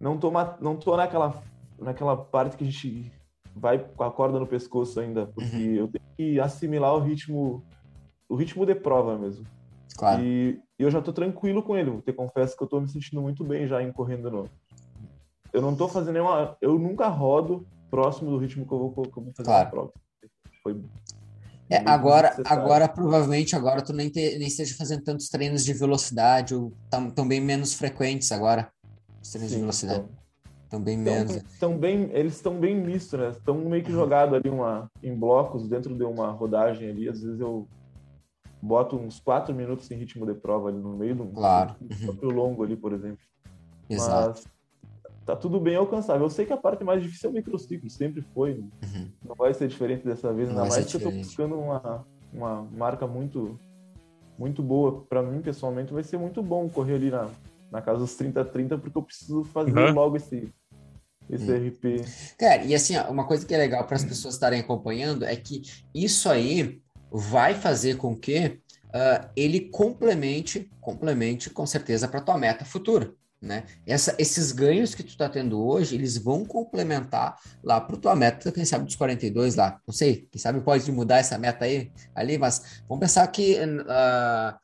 [0.00, 1.40] Não tô, não tô naquela,
[1.78, 3.12] naquela parte que a gente
[3.58, 5.74] vai com a corda no pescoço ainda, porque uhum.
[5.74, 7.62] eu tenho que assimilar o ritmo,
[8.28, 9.46] o ritmo de prova mesmo.
[9.96, 10.22] Claro.
[10.22, 13.42] E, eu já tô tranquilo com ele, te confesso que eu tô me sentindo muito
[13.42, 14.48] bem já em correndo no.
[15.52, 16.56] Eu não tô fazendo nenhuma.
[16.60, 19.64] Eu nunca rodo próximo do ritmo que eu vou, que eu vou fazer claro.
[19.64, 19.92] na prova.
[20.62, 20.80] Foi.
[21.70, 26.54] É, agora, agora, provavelmente, agora tu nem, te, nem esteja fazendo tantos treinos de velocidade,
[26.54, 26.72] ou
[27.14, 28.70] tão, bem menos frequentes agora,
[29.20, 30.00] os treinos Sim, de velocidade.
[30.00, 30.17] Então.
[30.68, 31.36] Estão bem menos.
[31.36, 33.30] Estão bem, eles estão bem mistos, né?
[33.30, 37.08] Estão meio que jogados ali uma, em blocos dentro de uma rodagem ali.
[37.08, 37.66] Às vezes eu
[38.60, 41.74] boto uns quatro minutos em ritmo de prova ali no meio do claro.
[42.04, 43.18] próprio longo ali, por exemplo.
[43.88, 44.42] Exato.
[44.44, 44.46] Mas
[45.24, 46.26] tá tudo bem alcançável.
[46.26, 48.58] Eu sei que a parte mais difícil é o microciclo, sempre foi.
[48.58, 49.10] Uhum.
[49.26, 53.06] Não vai ser diferente dessa vez, ainda mais que eu tô buscando uma, uma marca
[53.06, 53.58] muito
[54.38, 55.00] muito boa.
[55.08, 57.30] Para mim, pessoalmente, vai ser muito bom correr ali na,
[57.70, 59.92] na casa dos 30-30, porque eu preciso fazer uhum.
[59.92, 60.52] logo esse,
[61.28, 61.68] esse hum.
[61.68, 62.04] RP.
[62.38, 65.62] Cara, e assim, uma coisa que é legal para as pessoas estarem acompanhando é que
[65.94, 72.64] isso aí vai fazer com que uh, ele complemente, complemente com certeza para tua meta
[72.64, 73.12] futura.
[73.40, 73.64] Né?
[73.86, 78.50] Essa, esses ganhos que tu está tendo hoje, eles vão complementar lá para tua meta,
[78.50, 79.80] quem sabe dos 42 lá.
[79.86, 84.58] Não sei, quem sabe pode mudar essa meta aí, ali, mas vamos pensar que uh,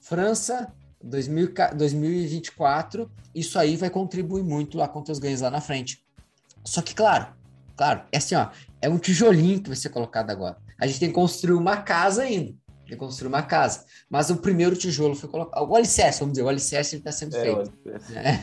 [0.00, 0.72] França
[1.04, 6.02] 2000, 2024, isso aí vai contribuir muito lá com teus ganhos lá na frente.
[6.64, 7.28] Só que, claro,
[7.76, 8.48] claro, é assim, ó,
[8.80, 10.56] é um tijolinho que vai ser colocado agora.
[10.80, 12.54] A gente tem que construir uma casa ainda
[12.86, 13.84] de construir uma casa.
[14.08, 15.68] Mas o primeiro tijolo foi colocado.
[15.68, 17.72] O alicerce, vamos dizer, o alicerce está sendo é, feito.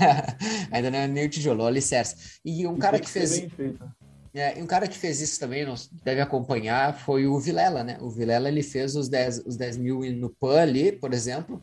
[0.72, 2.40] Ainda não é nem o tijolo, o alicerce.
[2.44, 3.48] E um e cara que, que fez.
[4.34, 5.66] É, e um cara que fez isso também,
[6.04, 7.98] deve acompanhar, foi o Vilela, né?
[8.00, 11.62] O Vilela ele fez os 10, os 10 mil no PAN ali, por exemplo,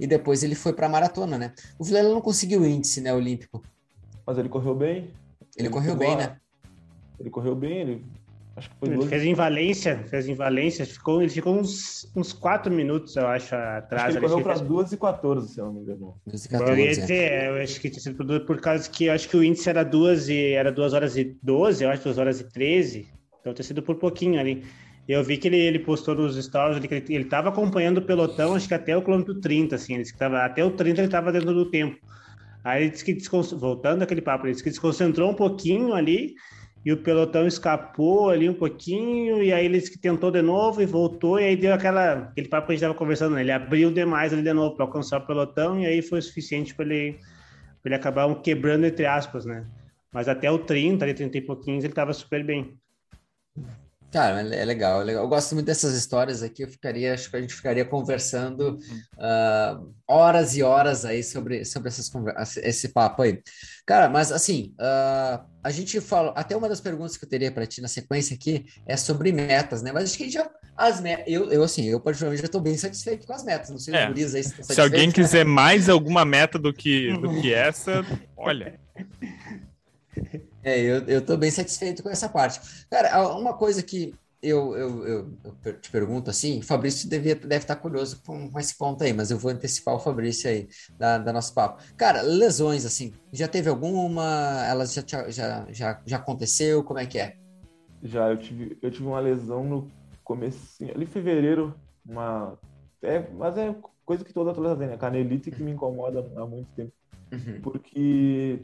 [0.00, 1.52] e depois ele foi para a maratona, né?
[1.78, 3.62] O Vilela não conseguiu o índice né, olímpico.
[4.26, 4.96] Mas ele correu bem.
[4.96, 5.12] Ele,
[5.56, 6.16] ele correu bem, a...
[6.16, 6.36] né?
[7.20, 8.04] Ele correu bem, ele
[8.56, 12.32] Acho que foi ele fez em Valência, fez em Valência, ficou, ele ficou uns, uns
[12.32, 14.08] 4 minutos, eu acho, atrás.
[14.08, 14.68] Acho que ele correu para fez...
[14.68, 16.14] 2 e 14, se eu não me engano.
[16.26, 17.48] 2 e 14, eu ia dizer, é.
[17.48, 19.82] eu acho que tinha sido por, por causa que eu acho que o índice era
[19.82, 23.08] 2 e era 2 horas e 12, eu acho 2 horas e 13,
[23.40, 24.64] então tinha sido por pouquinho ali.
[25.08, 28.02] Eu vi que ele, ele postou nos stories ali, que ele, ele tava acompanhando o
[28.02, 31.08] pelotão, acho que até o quilômetro 30, assim, ele disse tava, até o 30 ele
[31.08, 31.98] estava dentro do tempo.
[32.62, 33.18] Aí ele disse que,
[33.56, 36.34] voltando aquele papo, ele disse que desconcentrou um pouquinho ali,
[36.84, 40.86] e o pelotão escapou ali um pouquinho, e aí ele que tentou de novo e
[40.86, 43.42] voltou, e aí deu aquela, aquele papo que a gente estava conversando, né?
[43.42, 46.74] ele abriu demais ali de novo para alcançar o pelotão, e aí foi o suficiente
[46.74, 47.18] para ele,
[47.84, 49.66] ele acabar quebrando, entre aspas, né?
[50.12, 52.74] Mas até o 30, ali 30 e pouquinhos, ele estava super bem.
[54.12, 55.22] Cara, é legal, é legal.
[55.22, 56.64] Eu gosto muito dessas histórias aqui.
[56.64, 58.76] Eu ficaria, acho que a gente ficaria conversando
[59.16, 62.10] uh, horas e horas aí sobre, sobre essas
[62.56, 63.40] esse papo aí.
[63.86, 66.32] Cara, mas assim, uh, a gente fala.
[66.34, 69.80] Até uma das perguntas que eu teria para ti na sequência aqui é sobre metas,
[69.80, 69.92] né?
[69.92, 70.50] Mas acho que a gente já.
[70.76, 73.70] As metas, eu, eu, assim, eu particularmente já estou bem satisfeito com as metas.
[73.70, 74.10] Não sei é.
[74.10, 78.04] os aí se Se alguém quiser mais alguma meta do que, do que essa,
[78.36, 78.80] olha.
[80.62, 82.60] É, eu, eu tô bem satisfeito com essa parte.
[82.90, 85.32] Cara, uma coisa que eu, eu, eu,
[85.64, 89.30] eu te pergunto assim, Fabrício deve, deve estar curioso com, com esse ponto aí, mas
[89.30, 91.82] eu vou antecipar o Fabrício aí da, da nosso papo.
[91.96, 94.64] Cara, lesões, assim, já teve alguma?
[94.66, 96.82] Elas já, já, já, já aconteceu?
[96.82, 97.36] Como é que é?
[98.02, 99.90] Já, eu tive, eu tive uma lesão no
[100.24, 102.58] começo, ali em fevereiro, uma.
[103.02, 103.74] É, mas é
[104.06, 104.96] coisa que toda atleta tem, né?
[104.96, 106.92] Canelite que me incomoda há muito tempo.
[107.30, 107.60] Uhum.
[107.62, 108.60] Porque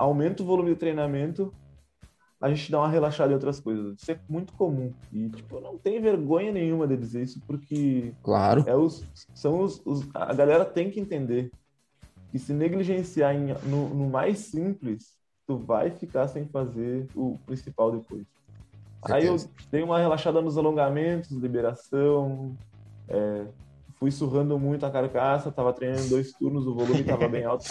[0.00, 1.52] aumenta o volume de treinamento,
[2.40, 4.00] a gente dá uma relaxada em outras coisas.
[4.00, 4.94] Isso é muito comum.
[5.12, 8.14] E, tipo, não tem vergonha nenhuma de dizer isso, porque.
[8.22, 8.64] Claro.
[8.66, 11.50] É os, são os, os a galera tem que entender
[12.30, 17.92] que se negligenciar em, no, no, mais simples, tu vai ficar sem fazer o principal
[17.92, 18.24] depois.
[19.02, 19.36] Aí eu
[19.70, 22.56] dei uma relaxada nos alongamentos, liberação,
[23.08, 23.46] é,
[24.00, 27.66] fui surrando muito a carcaça, tava treinando dois turnos, o volume tava bem alto.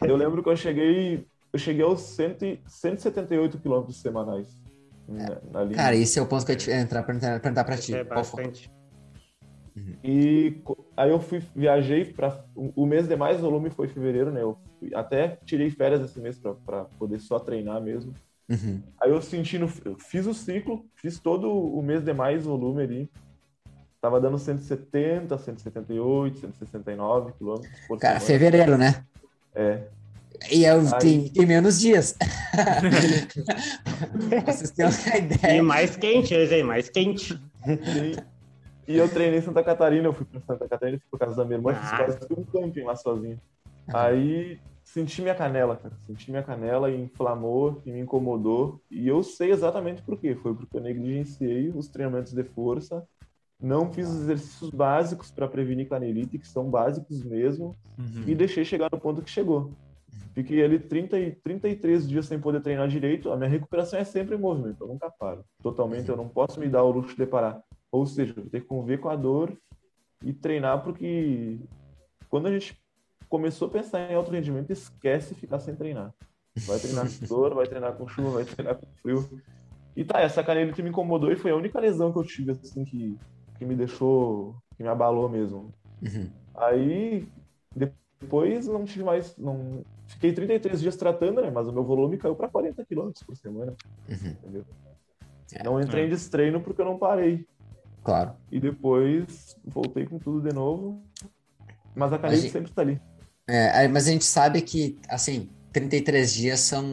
[0.00, 4.46] Eu lembro que eu cheguei, eu cheguei aos 100, 178 quilômetros semanais.
[5.08, 5.76] Na, na linha.
[5.76, 7.94] Cara, esse é o ponto que eu ia entrar para perguntar para ti.
[7.94, 8.70] É bastante.
[9.76, 9.96] Uhum.
[10.04, 10.62] E
[10.96, 14.42] aí eu fui, viajei para o mês de mais volume foi fevereiro, né?
[14.42, 18.12] Eu fui, até tirei férias esse mês para poder só treinar mesmo.
[18.48, 18.82] Uhum.
[19.00, 22.82] Aí eu senti, no, eu fiz o ciclo, fiz todo o mês de mais volume
[22.82, 23.10] ali.
[24.00, 28.26] Tava dando 170, 178, 169 quilômetros por Cara, semana.
[28.26, 29.04] fevereiro, né?
[29.54, 29.82] É.
[30.50, 30.98] E eu, Aí...
[31.00, 32.16] tem, tem menos dias.
[34.46, 35.56] Vocês têm uma ideia.
[35.56, 37.40] E mais quente, aí, mais quente.
[38.86, 41.38] E, e eu treinei em Santa Catarina, eu fui para Santa Catarina, fui para casa
[41.38, 41.74] da minha irmã, ah.
[41.74, 43.40] fiz quase um camping lá sozinho.
[43.88, 45.94] Aí senti minha canela, cara.
[46.06, 48.80] Senti minha canela e inflamou e me incomodou.
[48.90, 50.34] E eu sei exatamente por quê.
[50.34, 53.02] Foi porque eu negligenciei os treinamentos de força
[53.60, 58.24] não fiz os exercícios básicos para prevenir canelite, que são básicos mesmo, uhum.
[58.26, 59.72] e deixei chegar no ponto que chegou.
[60.34, 63.32] Fiquei ali 30 e 33 dias sem poder treinar direito.
[63.32, 65.42] A minha recuperação é sempre em movimento, eu nunca paro.
[65.62, 67.62] Totalmente, eu não posso me dar o luxo de parar.
[67.90, 69.56] Ou seja, eu tenho que conviver com a dor
[70.22, 71.58] e treinar, porque
[72.28, 72.78] quando a gente
[73.30, 76.12] começou a pensar em alto rendimento, esquece ficar sem treinar.
[76.66, 79.42] Vai treinar com dor, vai treinar com chuva, vai treinar com frio.
[79.96, 82.84] E tá, essa canelite me incomodou e foi a única lesão que eu tive, assim,
[82.84, 83.18] que
[83.58, 85.72] que me deixou, que me abalou mesmo.
[86.02, 86.30] Uhum.
[86.54, 87.28] Aí,
[88.20, 91.50] depois não tive mais, não fiquei 33 dias tratando, né?
[91.50, 93.74] Mas o meu volume caiu para 40 km por semana,
[94.08, 94.30] uhum.
[94.30, 94.64] entendeu?
[95.52, 95.62] É.
[95.62, 96.10] Não entrei em é.
[96.10, 97.46] destreino porque eu não parei.
[98.02, 98.32] Claro.
[98.50, 101.02] E depois voltei com tudo de novo.
[101.94, 102.52] Mas a caneta gente...
[102.52, 103.00] sempre está ali.
[103.48, 106.86] É, mas a gente sabe que, assim, 33 dias são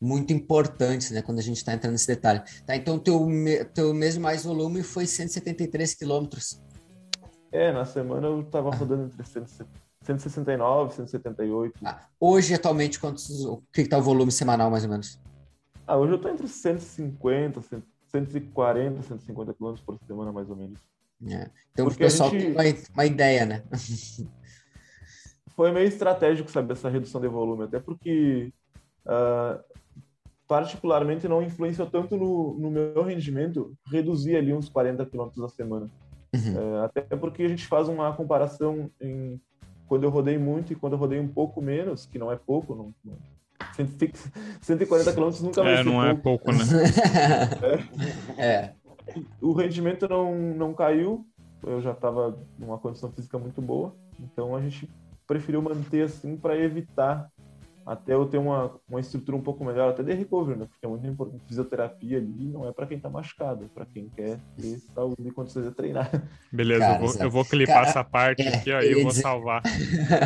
[0.00, 1.20] muito importantes, né?
[1.20, 2.40] Quando a gente está entrando nesse detalhe.
[2.64, 3.26] Tá, então, teu,
[3.74, 6.62] teu mês de mais volume foi 173 quilômetros.
[7.50, 9.24] É, na semana eu estava rodando entre
[10.04, 11.80] 169 e 178.
[11.84, 15.18] Ah, hoje, atualmente, quantos, o que está o volume semanal, mais ou menos?
[15.84, 17.60] Ah, hoje eu estou entre 150,
[18.12, 20.78] 140, 150 quilômetros por semana, mais ou menos.
[21.26, 21.50] É.
[21.72, 22.42] Então, Porque o pessoal gente...
[22.42, 22.62] tem uma,
[22.94, 23.64] uma ideia, né?
[25.60, 28.50] foi meio estratégico, saber essa redução de volume, até porque
[29.04, 29.62] uh,
[30.48, 35.90] particularmente não influenciou tanto no, no, meu rendimento reduzir ali uns 40 quilômetros a semana.
[36.34, 36.54] Uhum.
[36.54, 39.38] Uh, até porque a gente faz uma comparação em
[39.86, 42.74] quando eu rodei muito e quando eu rodei um pouco menos, que não é pouco,
[42.74, 43.18] não, não
[44.62, 46.50] 140 quilômetros nunca vai é, não é pouco.
[46.50, 47.84] é pouco, né?
[48.38, 48.42] é.
[48.42, 48.74] é.
[49.42, 51.26] O rendimento não, não caiu,
[51.62, 54.88] eu já estava numa condição física muito boa, então a gente
[55.30, 57.30] preferiu manter assim para evitar
[57.86, 60.66] até eu ter uma, uma estrutura um pouco melhor, até de recovery, né?
[60.68, 61.42] Porque é muito importante.
[61.46, 65.30] Fisioterapia ali não é para quem tá machucado, é para quem quer ter saúde e
[65.30, 66.10] condições de treinar.
[66.52, 69.12] Beleza, Cara, eu, vou, eu vou clipar cara, essa parte é, aqui, aí eu vou
[69.12, 69.62] salvar.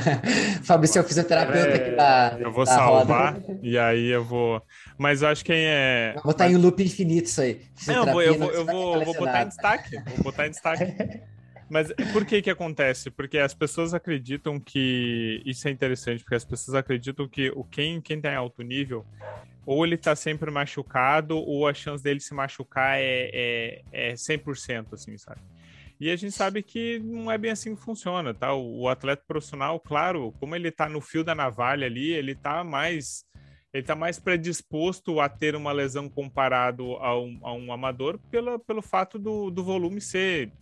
[0.65, 2.37] Fabrício é o fisioterapeuta é, aqui da.
[2.41, 3.59] Eu vou salvar roda.
[3.63, 4.61] e aí eu vou.
[4.99, 6.13] Mas eu acho que quem é.
[6.15, 7.61] Vou botar em loop infinito isso aí.
[7.87, 10.03] Não, eu vou, eu vou, eu vou, vou botar em destaque.
[10.17, 10.85] Vou botar em destaque.
[11.69, 13.11] Mas por que que acontece?
[13.11, 18.01] Porque as pessoas acreditam que isso é interessante, porque as pessoas acreditam que o quem
[18.01, 19.05] quem tá em alto nível
[19.67, 23.31] ou ele tá sempre machucado ou a chance dele se machucar é,
[23.93, 25.41] é, é 100%, assim, sabe?
[25.99, 28.53] E a gente sabe que não é bem assim que funciona, tá?
[28.53, 32.63] O, o atleta profissional, claro, como ele tá no fio da navalha ali, ele tá
[32.63, 33.25] mais
[33.73, 38.57] ele está mais predisposto a ter uma lesão comparado a um, a um amador pela,
[38.57, 40.53] pelo fato do, do volume ser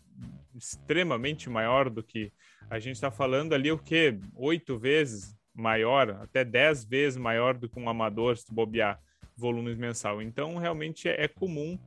[0.54, 2.32] extremamente maior do que
[2.70, 4.18] a gente está falando ali, o que?
[4.34, 9.00] Oito vezes maior, até dez vezes maior do que um amador, se bobear
[9.36, 10.22] volumes mensal.
[10.22, 11.78] Então, realmente é, é comum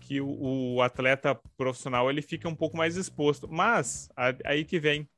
[0.00, 3.48] que o, o, atleta profissional ele fique um pouco mais exposto.
[3.48, 5.08] Mas, a, aí que vem,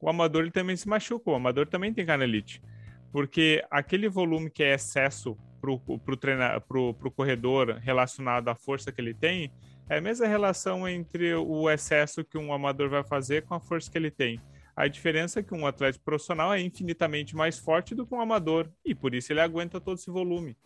[0.00, 2.62] o amador ele também se machuca, o amador também tem canelite.
[3.10, 9.50] Porque aquele volume que é excesso para o corredor relacionado à força que ele tem,
[9.88, 13.90] é a mesma relação entre o excesso que um amador vai fazer com a força
[13.90, 14.40] que ele tem.
[14.74, 18.68] A diferença é que um atleta profissional é infinitamente mais forte do que um amador
[18.84, 20.56] e por isso ele aguenta todo esse volume.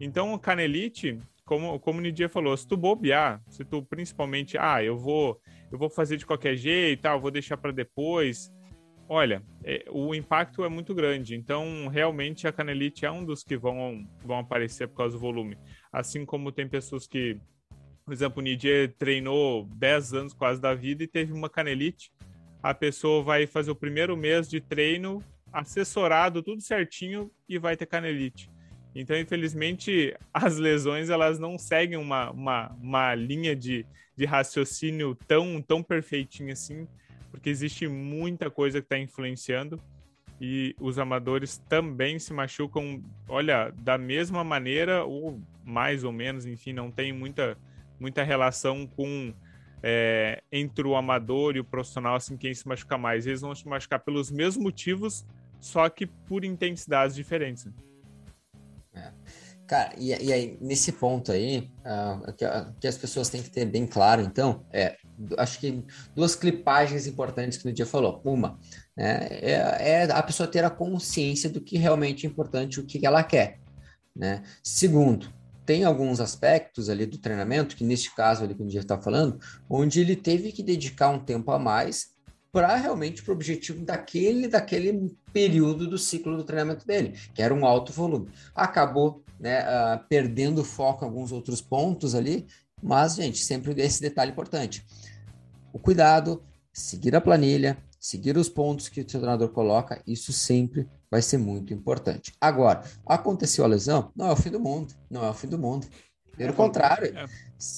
[0.00, 4.82] Então, o canelite, como, como o Nidia falou, se tu bobear, se tu principalmente, ah,
[4.82, 5.38] eu vou,
[5.70, 8.50] eu vou fazer de qualquer jeito, ah, eu vou deixar para depois.
[9.06, 11.34] Olha, é, o impacto é muito grande.
[11.34, 15.58] Então, realmente, a canelite é um dos que vão, vão aparecer por causa do volume.
[15.92, 17.38] Assim como tem pessoas que
[18.10, 22.10] por exemplo, o Nidia treinou 10 anos quase da vida e teve uma canelite.
[22.60, 27.86] A pessoa vai fazer o primeiro mês de treino assessorado, tudo certinho, e vai ter
[27.86, 28.50] canelite.
[28.96, 33.86] Então, infelizmente, as lesões elas não seguem uma, uma, uma linha de,
[34.16, 36.88] de raciocínio tão, tão perfeitinha assim,
[37.30, 39.80] porque existe muita coisa que está influenciando
[40.40, 46.72] e os amadores também se machucam, olha, da mesma maneira ou mais ou menos, enfim,
[46.72, 47.56] não tem muita
[48.00, 49.32] muita relação com
[49.82, 53.26] é, entre o amador e o profissional, assim, quem se machuca mais.
[53.26, 55.26] Eles vão se machucar pelos mesmos motivos,
[55.60, 57.66] só que por intensidades diferentes.
[57.66, 57.72] Né?
[58.94, 59.12] É.
[59.66, 63.50] Cara, e, e, aí, nesse ponto aí, uh, que, uh, que, as pessoas têm que
[63.50, 64.96] ter bem claro, então, é,
[65.38, 68.20] acho que duas clipagens importantes que o dia falou.
[68.24, 68.58] Uma,
[68.96, 69.52] né, é,
[69.90, 73.60] é, a pessoa ter a consciência do que realmente é importante, o que ela quer.
[74.14, 74.42] Né?
[74.60, 75.32] Segundo,
[75.70, 79.38] tem alguns aspectos ali do treinamento, que neste caso ali que o dia está falando,
[79.68, 82.08] onde ele teve que dedicar um tempo a mais
[82.50, 87.54] para realmente para o objetivo daquele, daquele período do ciclo do treinamento dele, que era
[87.54, 88.28] um alto volume.
[88.52, 92.48] Acabou né, uh, perdendo foco em alguns outros pontos ali,
[92.82, 94.84] mas, gente, sempre esse detalhe importante.
[95.72, 96.42] O cuidado,
[96.72, 101.74] seguir a planilha, seguir os pontos que o treinador coloca, isso sempre vai ser muito
[101.74, 102.32] importante.
[102.40, 105.58] Agora, aconteceu a lesão, não é o fim do mundo, não é o fim do
[105.58, 105.86] mundo.
[106.36, 107.26] Pelo é, contrário, é.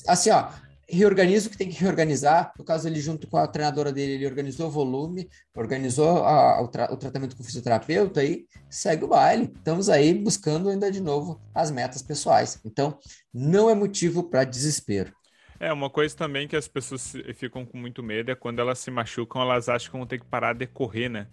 [0.06, 0.50] assim, ó,
[0.88, 2.52] reorganiza o que tem que reorganizar.
[2.58, 6.68] No caso, ele, junto com a treinadora dele, ele organizou o volume, organizou a, o,
[6.68, 9.50] tra o, tratamento com o fisioterapeuta e segue o baile.
[9.56, 12.60] Estamos aí buscando ainda de novo as metas pessoais.
[12.64, 12.98] Então,
[13.32, 15.12] não é motivo para desespero.
[15.58, 18.90] É, uma coisa também que as pessoas ficam com muito medo é quando elas se
[18.90, 21.28] machucam, elas acham que vão ter que parar de correr, né?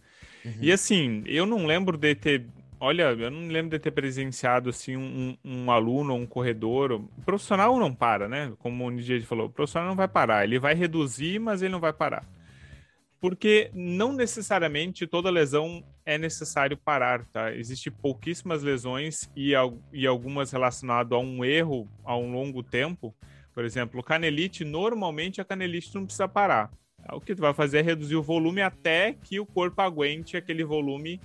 [0.45, 0.57] Uhum.
[0.61, 2.45] E assim, eu não lembro de ter
[2.79, 6.93] olha, eu não lembro de ter presenciado assim um, um aluno um corredor.
[6.93, 8.53] O profissional não para, né?
[8.59, 10.43] Como o Nidia falou, o profissional não vai parar.
[10.43, 12.25] Ele vai reduzir, mas ele não vai parar.
[13.19, 17.53] Porque não necessariamente toda lesão é necessário parar, tá?
[17.53, 19.51] Existem pouquíssimas lesões e,
[19.91, 23.13] e algumas relacionadas a um erro a um longo tempo.
[23.53, 26.71] Por exemplo, canelite, normalmente a canelite não precisa parar.
[27.13, 30.63] O que tu vai fazer é reduzir o volume até que o corpo aguente aquele
[30.63, 31.19] volume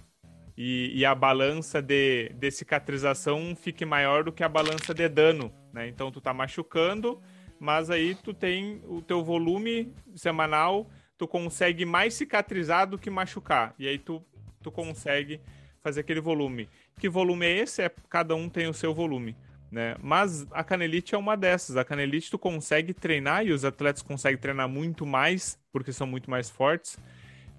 [0.57, 5.53] e, e, a balança de, de cicatrização fique maior do que a balança de dano,
[5.73, 5.89] né?
[5.89, 7.21] Então tu tá machucando,
[7.59, 13.75] mas aí tu tem o teu volume semanal, tu consegue mais cicatrizar do que machucar.
[13.79, 14.25] E aí tu,
[14.63, 15.41] tu consegue
[15.83, 16.69] fazer aquele volume.
[17.01, 17.83] Que volume é esse?
[17.83, 19.37] É, cada um tem o seu volume.
[19.71, 19.97] Né?
[20.01, 21.77] Mas a canelite é uma dessas.
[21.77, 26.31] A canelite tu consegue treinar e os atletas conseguem treinar muito mais porque são muito
[26.31, 26.99] mais fortes.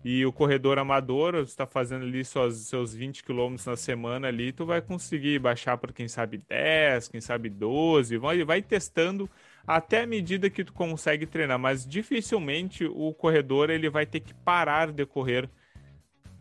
[0.03, 4.63] E o corredor amador, está fazendo ali suas, seus 20 quilômetros na semana ali, tu
[4.63, 9.27] vai conseguir baixar para quem sabe 10, quem sabe 12, vai, vai testando
[9.65, 14.31] até a medida que tu consegue treinar, mas dificilmente o corredor ele vai ter que
[14.31, 15.49] parar de correr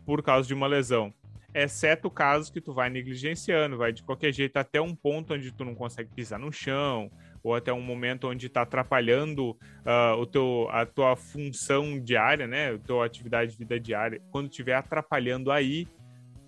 [0.05, 1.11] por causa de uma lesão.
[1.57, 5.53] Exceto o caso que tu vai negligenciando, vai de qualquer jeito até um ponto onde
[5.53, 7.09] tu não consegue pisar no chão,
[7.41, 12.73] ou até um momento onde está atrapalhando uh, o teu, a tua função diária, né?
[12.73, 14.21] A tua atividade de vida diária.
[14.31, 15.87] Quando estiver atrapalhando aí,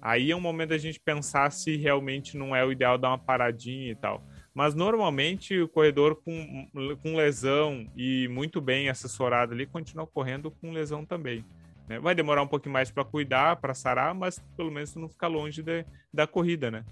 [0.01, 3.17] aí é um momento da gente pensar se realmente não é o ideal dar uma
[3.17, 4.21] paradinha e tal.
[4.53, 6.67] Mas normalmente o corredor com,
[7.01, 11.45] com lesão e muito bem assessorado ali continua correndo com lesão também.
[11.87, 11.99] Né?
[11.99, 15.63] Vai demorar um pouquinho mais para cuidar, para sarar, mas pelo menos não ficar longe
[15.63, 16.83] de, da corrida, né?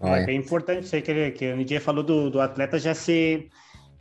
[0.00, 2.94] É bem importante isso aí que, ele, que o Nidia falou do, do atleta já
[2.94, 3.48] ser.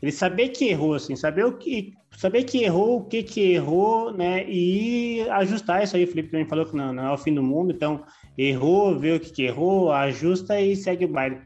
[0.01, 1.93] Ele saber que errou, assim, saber o que.
[2.17, 4.43] Saber que errou, o que que errou, né?
[4.47, 6.03] E ajustar isso aí.
[6.03, 8.03] O Felipe também falou que não, não é o fim do mundo, então
[8.37, 11.37] errou, vê o que, que errou, ajusta e segue o baile.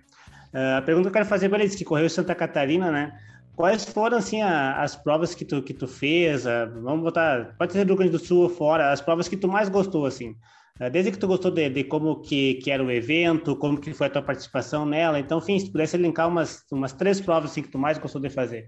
[0.53, 3.17] Uh, a pergunta que eu quero fazer para eles, que correu em Santa Catarina, né?
[3.57, 6.45] Quais foram, assim, a, as provas que tu, que tu fez?
[6.45, 9.35] A, vamos botar, pode ser do Rio Grande do Sul ou fora, as provas que
[9.35, 10.35] tu mais gostou, assim.
[10.79, 13.95] É, desde que tu gostou de, de como que, que, era o evento, como que
[13.95, 17.49] foi a tua participação nela, então, enfim, se tu pudesse linkar umas, umas três provas
[17.49, 18.67] assim, que tu mais gostou de fazer.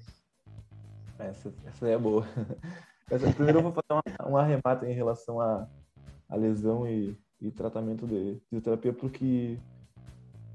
[1.20, 2.28] Essa, essa é boa.
[3.12, 5.68] Essa, primeiro eu vou fazer um arremate em relação à
[6.30, 9.58] a, a, lesão e, e, tratamento de fisioterapia, porque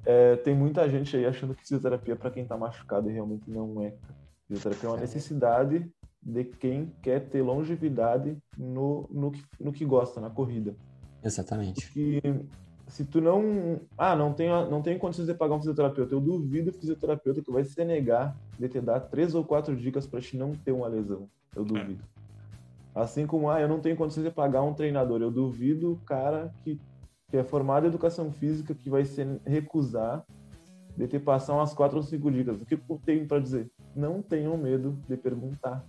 [0.04, 3.50] é, tem muita gente aí achando que fisioterapia é para quem está machucado e realmente
[3.50, 3.94] não é.
[4.46, 5.90] Fisioterapia é uma necessidade
[6.22, 10.74] de quem quer ter longevidade no, no, que, no que gosta, na corrida.
[11.22, 11.86] Exatamente.
[11.86, 12.20] Porque
[12.88, 13.80] se tu não.
[13.96, 16.14] Ah, não tenho, não tenho condições de pagar um fisioterapeuta.
[16.14, 20.06] Eu duvido o fisioterapeuta que vai se negar de te dar três ou quatro dicas
[20.06, 21.28] para te não ter uma lesão.
[21.54, 22.02] Eu duvido.
[22.94, 23.00] É.
[23.00, 25.20] Assim como, ah, eu não tenho condições de pagar um treinador.
[25.20, 26.78] Eu duvido o cara que,
[27.28, 30.24] que é formado em educação física que vai se recusar
[30.96, 32.60] de te passar umas quatro ou cinco dicas.
[32.60, 33.68] O que eu tenho para dizer?
[33.94, 35.84] Não tenham medo de perguntar.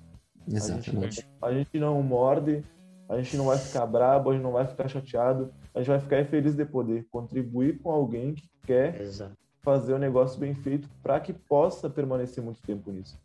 [0.47, 0.89] Exatamente.
[0.89, 2.63] A gente, a gente não morde,
[3.09, 5.99] a gente não vai ficar brabo, a gente não vai ficar chateado, a gente vai
[5.99, 9.35] ficar feliz de poder contribuir com alguém que quer Exato.
[9.61, 13.19] fazer o um negócio bem feito para que possa permanecer muito tempo nisso.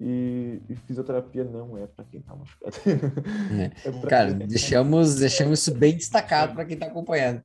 [0.00, 2.76] E, e fisioterapia não é para quem está machucado.
[2.86, 3.88] É.
[3.88, 4.46] é Cara, quem...
[4.46, 7.42] deixamos, deixamos isso bem destacado para quem está acompanhando.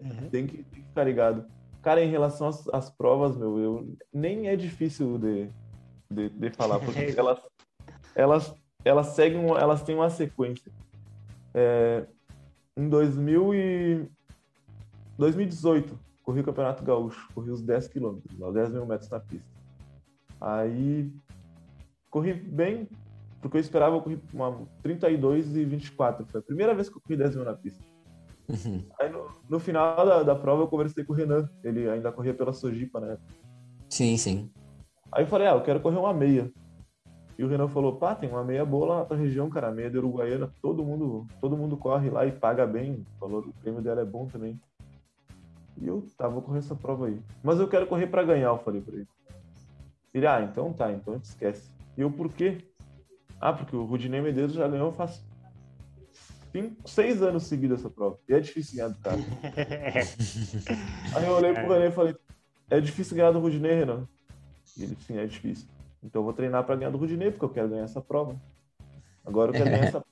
[0.00, 0.30] Uhum.
[0.30, 1.44] Tem, que, tem que ficar ligado.
[1.84, 5.48] Cara, em relação às, às provas, meu, eu, nem é difícil de,
[6.10, 7.38] de, de falar, porque elas,
[8.14, 8.54] elas
[8.84, 10.70] elas seguem, elas têm uma sequência.
[11.54, 12.04] É,
[12.76, 14.08] em 2000 e
[15.16, 19.48] 2018, corri o Campeonato Gaúcho, corri os 10 quilômetros, os 10 mil metros na pista.
[20.40, 21.10] Aí
[22.10, 22.88] corri bem,
[23.40, 26.26] porque eu esperava eu correr uma 32 e 24.
[26.26, 27.82] Foi a primeira vez que eu corri 10 mil na pista.
[28.48, 28.84] Uhum.
[29.00, 32.34] Aí no, no final da, da, prova eu conversei com o Renan, ele ainda corria
[32.34, 33.16] pela Sojipa, né?
[33.88, 34.50] Sim, sim.
[35.10, 36.50] Aí eu falei, ah, eu quero correr uma meia.
[37.38, 39.90] E o Renan falou, pá, tem uma meia boa lá na tua região, cara, meia
[39.90, 43.04] de Uruguaiana, todo mundo, todo mundo corre lá e paga bem.
[43.20, 44.60] O prêmio dela é bom também.
[45.80, 47.18] E eu, tá, vou correr essa prova aí.
[47.42, 49.08] Mas eu quero correr para ganhar, eu falei pra ele.
[50.12, 51.70] Ele, ah, então tá, então a gente esquece.
[51.96, 52.58] E eu, por quê?
[53.40, 55.24] Ah, porque o Rudinei Medeiros já ganhou faz
[56.54, 58.16] cinco, seis anos seguidos essa prova.
[58.28, 59.16] E é difícil ganhar do cara.
[61.16, 62.16] aí eu olhei pro Renan e falei,
[62.70, 64.06] é difícil ganhar do Rudinei, Renan?
[64.76, 65.66] E ele, sim, é difícil.
[66.02, 68.40] Então eu vou treinar para ganhar do Rudinei, porque eu quero ganhar essa prova.
[69.24, 70.00] Agora eu quero ganhar essa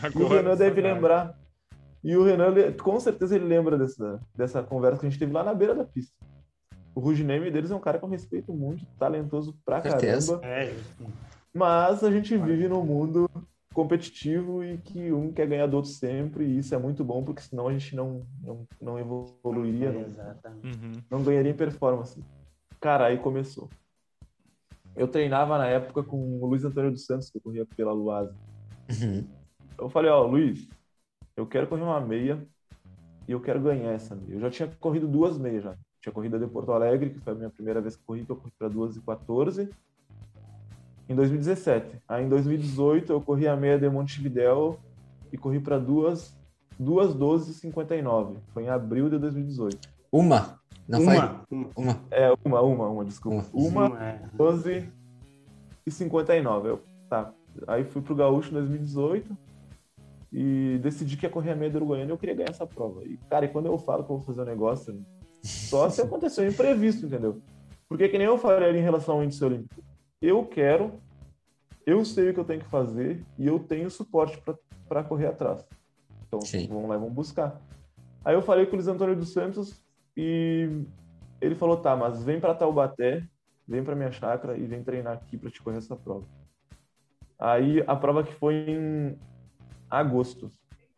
[0.00, 0.20] prova.
[0.20, 1.36] E o Renan deve lembrar.
[2.04, 5.42] E o Renan, com certeza, ele lembra dessa, dessa conversa que a gente teve lá
[5.42, 6.14] na beira da pista.
[6.94, 10.40] O Rudinei deles é um cara com respeito muito talentoso pra caramba.
[10.44, 10.74] É.
[11.52, 13.28] Mas a gente vive num mundo
[13.72, 17.40] competitivo e que um quer ganhar do outro sempre, e isso é muito bom, porque
[17.42, 20.00] senão a gente não, não, não evoluiria, não,
[20.64, 20.92] Uhum.
[21.10, 22.22] não ganharia em performance.
[22.80, 23.68] Cara, aí começou.
[24.96, 28.34] Eu treinava na época com o Luiz Antônio dos Santos, que eu corria pela Luasa.
[28.90, 29.24] Uhum.
[29.78, 30.68] Eu falei, ó, Luiz,
[31.36, 32.44] eu quero correr uma meia
[33.28, 34.34] e eu quero ganhar essa meia.
[34.34, 35.76] Eu já tinha corrido duas meias já.
[36.00, 38.32] Tinha corrido a de Porto Alegre, que foi a minha primeira vez que corri, que
[38.32, 39.70] eu corri para 2 e 14
[41.10, 42.00] em 2017.
[42.08, 44.78] Aí em 2018 eu corri a meia de Montevidéu
[45.32, 46.32] e corri para duas,
[46.78, 48.36] duas 12 e 59.
[48.54, 49.88] Foi em abril de 2018.
[50.12, 50.60] Uma.
[50.86, 51.16] Não foi?
[51.16, 51.70] uma, uma.
[51.76, 52.00] Uma.
[52.12, 53.44] É, uma, uma, uma, desculpa.
[53.52, 54.20] Uma, Uma, é.
[54.34, 54.88] 12
[55.84, 56.68] e 59.
[56.68, 57.32] Eu, tá.
[57.66, 59.36] Aí fui pro Gaúcho em 2018
[60.32, 63.02] e decidi que ia correr a meia do Uruguaiana e eu queria ganhar essa prova.
[63.02, 64.96] E, cara, e quando eu falo que eu vou fazer um negócio,
[65.42, 67.42] só se acontecer um imprevisto, entendeu?
[67.88, 69.89] Porque que nem eu falei ali em relação ao índice olímpico.
[70.20, 71.00] Eu quero,
[71.86, 74.38] eu sei o que eu tenho que fazer e eu tenho suporte
[74.86, 75.66] para correr atrás.
[76.26, 76.68] Então, Sim.
[76.68, 77.58] vamos lá e vamos buscar.
[78.22, 79.82] Aí eu falei com o Luiz Antônio dos Santos
[80.14, 80.84] e
[81.40, 83.26] ele falou, tá, mas vem para Taubaté,
[83.66, 86.26] vem para minha chácara e vem treinar aqui para te correr essa prova.
[87.38, 89.18] Aí a prova que foi em
[89.88, 90.52] agosto,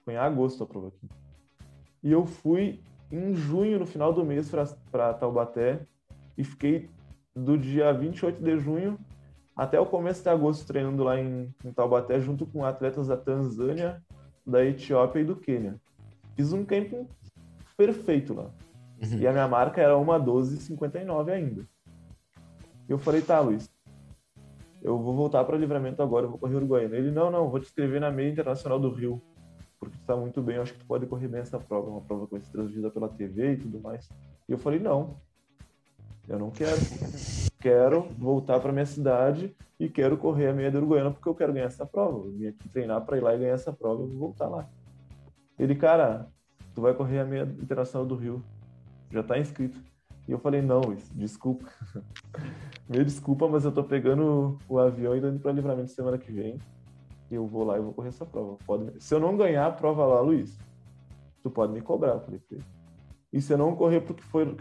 [0.04, 1.08] foi em agosto a prova aqui.
[2.02, 4.50] E eu fui em junho, no final do mês,
[4.90, 5.86] para Taubaté
[6.36, 6.90] e fiquei
[7.34, 8.98] do dia 28 de junho
[9.56, 14.02] até o começo de agosto treinando lá em, em Taubaté junto com atletas da Tanzânia,
[14.46, 15.80] da Etiópia e do Quênia.
[16.34, 17.06] Fiz um camping
[17.76, 18.50] perfeito lá.
[19.02, 19.18] Uhum.
[19.18, 21.68] E a minha marca era uma 12,59 ainda.
[22.88, 23.70] E eu falei, tá, Luiz,
[24.82, 26.96] eu vou voltar para livramento agora, eu vou correr Uruguaiana.
[26.96, 29.20] Ele, não, não, vou te escrever na meia internacional do Rio,
[29.78, 32.00] porque tu tá muito bem, eu acho que tu pode correr bem essa prova, uma
[32.00, 34.08] prova que vai ser transmitida pela TV e tudo mais.
[34.48, 35.16] E eu falei, não,
[36.28, 36.80] eu não quero.
[37.60, 41.52] Quero voltar para minha cidade e quero correr a meia da Uruguaiana porque eu quero
[41.52, 42.26] ganhar essa prova.
[42.26, 44.68] Eu vim aqui treinar para ir lá e ganhar essa prova, eu vou voltar lá.
[45.58, 46.28] Ele, cara,
[46.74, 48.42] tu vai correr a meia internacional do Rio.
[49.10, 49.78] Já tá inscrito.
[50.26, 51.68] E eu falei, não, Luiz, desculpa.
[52.88, 56.58] Me desculpa, mas eu tô pegando o avião e indo pra livramento semana que vem.
[57.30, 58.56] E eu vou lá e vou correr essa prova.
[58.64, 59.02] Pode...
[59.02, 60.58] Se eu não ganhar a prova lá, Luiz,
[61.42, 62.12] tu pode me cobrar.
[62.12, 62.40] Eu falei.
[63.32, 64.56] E se eu não correr porque foi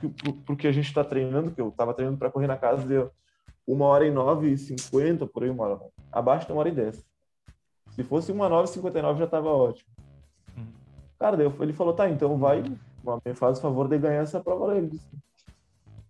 [0.45, 3.11] porque a gente tá treinando, que eu tava treinando para correr na casa de
[3.67, 5.81] uma hora e nove e cinquenta, por aí uma hora.
[6.11, 7.05] Abaixo de uma hora e dez.
[7.91, 9.89] Se fosse uma nove e cinquenta e nove já tava ótimo.
[11.19, 14.75] Cara, daí ele falou, tá, então vai, me faz o favor de ganhar essa prova.
[14.75, 15.07] Ele disse,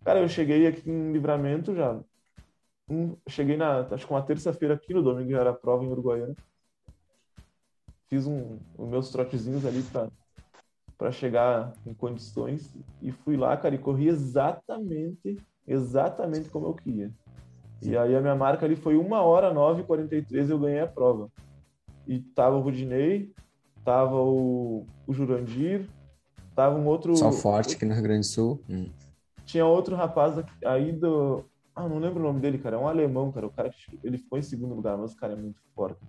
[0.03, 1.99] Cara, eu cheguei aqui em Livramento já.
[2.89, 6.35] Um, cheguei na, acho que uma terça-feira aqui no domingo, era a prova em Uruguaiana.
[8.07, 10.09] Fiz um, os meus trotezinhos ali pra,
[11.01, 12.71] pra chegar em condições.
[13.01, 15.35] E fui lá, cara, e corri exatamente,
[15.67, 17.11] exatamente como eu queria.
[17.81, 20.85] E aí a minha marca ali foi 1 hora 9 e 43 eu ganhei a
[20.85, 21.27] prova.
[22.07, 23.33] E tava o Rudinei,
[23.83, 25.89] tava o, o Jurandir,
[26.55, 27.15] tava um outro...
[27.15, 28.61] Sol Forte aqui no Rio Grande do Sul.
[28.69, 28.85] Hum.
[29.43, 31.43] Tinha outro rapaz aí do.
[31.75, 32.75] Ah, não lembro o nome dele, cara.
[32.75, 33.47] É um alemão, cara.
[33.47, 33.71] O cara
[34.03, 35.99] ele ficou em segundo lugar, mas o cara é muito forte.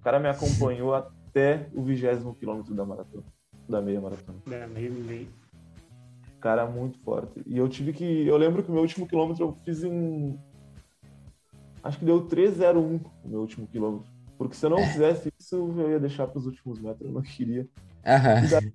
[0.00, 3.24] O cara me acompanhou até o vigésimo quilômetro da maratona.
[3.70, 4.38] Da meia maratona.
[4.50, 5.28] É, meio, meio.
[6.40, 7.40] Cara, muito forte.
[7.46, 8.26] E eu tive que.
[8.26, 10.36] Eu lembro que o meu último quilômetro eu fiz em.
[11.82, 14.06] Acho que deu 3,01 o meu último quilômetro.
[14.36, 17.06] Porque se eu não fizesse isso, eu ia deixar para os últimos metros.
[17.06, 17.68] Eu não queria.
[18.04, 18.72] Aham.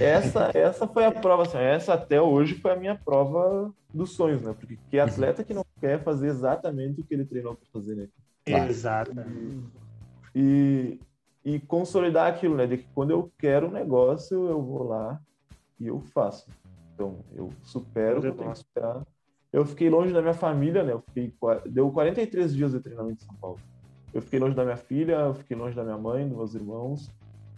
[0.00, 4.42] Essa, essa foi a prova, assim, essa até hoje foi a minha prova dos sonhos,
[4.42, 4.54] né?
[4.58, 8.08] Porque que atleta que não quer fazer exatamente o que ele treinou para fazer, né?
[8.46, 8.70] Claro.
[8.70, 9.12] Exato.
[10.34, 10.98] E,
[11.44, 12.66] e consolidar aquilo, né?
[12.66, 15.20] De que quando eu quero um negócio, eu vou lá
[15.78, 16.46] e eu faço.
[16.94, 19.02] Então, eu supero o que eu tenho que superar.
[19.52, 20.92] Eu fiquei longe da minha família, né?
[20.92, 21.32] Eu fiquei,
[21.66, 23.58] deu 43 dias de treinamento em São Paulo.
[24.12, 27.10] Eu fiquei longe da minha filha, eu fiquei longe da minha mãe, dos meus irmãos.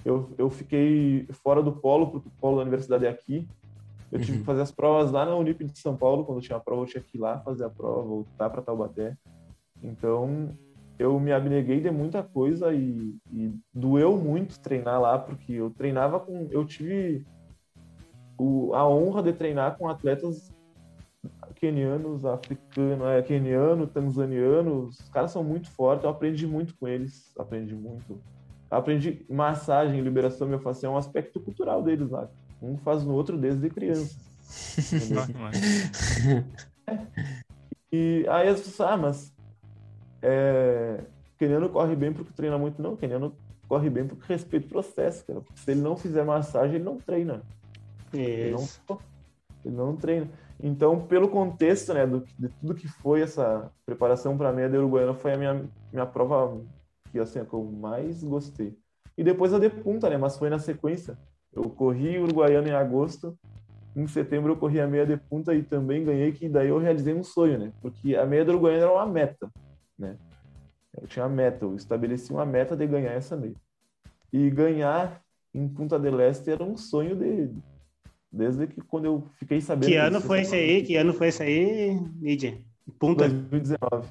[0.05, 3.47] Eu, eu fiquei fora do polo, porque o polo da universidade é aqui.
[4.11, 4.39] Eu tive Uhum.
[4.39, 6.25] que fazer as provas lá na Unip de São Paulo.
[6.25, 9.17] Quando tinha a prova, eu tinha que ir lá fazer a prova, voltar para Taubaté.
[9.83, 10.57] Então,
[10.99, 16.19] eu me abneguei de muita coisa e, e doeu muito treinar lá, porque eu treinava
[16.19, 16.49] com.
[16.51, 17.25] Eu tive
[18.39, 20.51] o, a honra de treinar com atletas
[21.57, 24.85] quenianos, africanos, é, queniano, tanzaniano.
[24.85, 28.21] Os caras são muito fortes, eu aprendi muito com eles, aprendi muito.
[28.71, 32.29] Aprendi massagem, liberação miofascial, é um aspecto cultural deles lá.
[32.61, 34.17] Um faz no outro desde criança.
[37.93, 39.36] E aí as pessoas, ah, mas
[40.27, 41.05] é,
[41.39, 42.83] Keniano corre bem porque treina muito.
[42.83, 43.33] Não, Keniano
[43.69, 45.41] corre bem porque respeita o processo, cara.
[45.41, 47.43] Porque se ele não fizer massagem, ele não treina.
[48.13, 48.99] Ele não,
[49.65, 50.29] ele não treina.
[50.61, 54.79] Então, pelo contexto, né, do, de tudo que foi essa preparação para a meia da
[54.79, 56.61] Uruguaiana, foi a minha, minha prova
[57.13, 58.77] que assim, é que eu mais gostei.
[59.17, 60.17] E depois a de punta, né?
[60.17, 61.17] Mas foi na sequência.
[61.53, 63.39] Eu corri Uruguaiana em agosto,
[63.95, 67.15] em setembro eu corri a meia de punta e também ganhei, que daí eu realizei
[67.15, 67.73] um sonho, né?
[67.81, 69.51] Porque a meia do Uruguaiana era uma meta,
[69.99, 70.17] né?
[71.01, 73.55] Eu tinha uma meta, eu estabeleci uma meta de ganhar essa meia.
[74.33, 75.23] E ganhar
[75.55, 77.51] em Punta del Este era um sonho de
[78.31, 79.89] desde que quando eu fiquei sabendo.
[79.89, 80.83] Que ano foi esse aí?
[80.83, 82.59] Que ano foi esse aí, Lídia?
[82.99, 84.09] Punta 2019.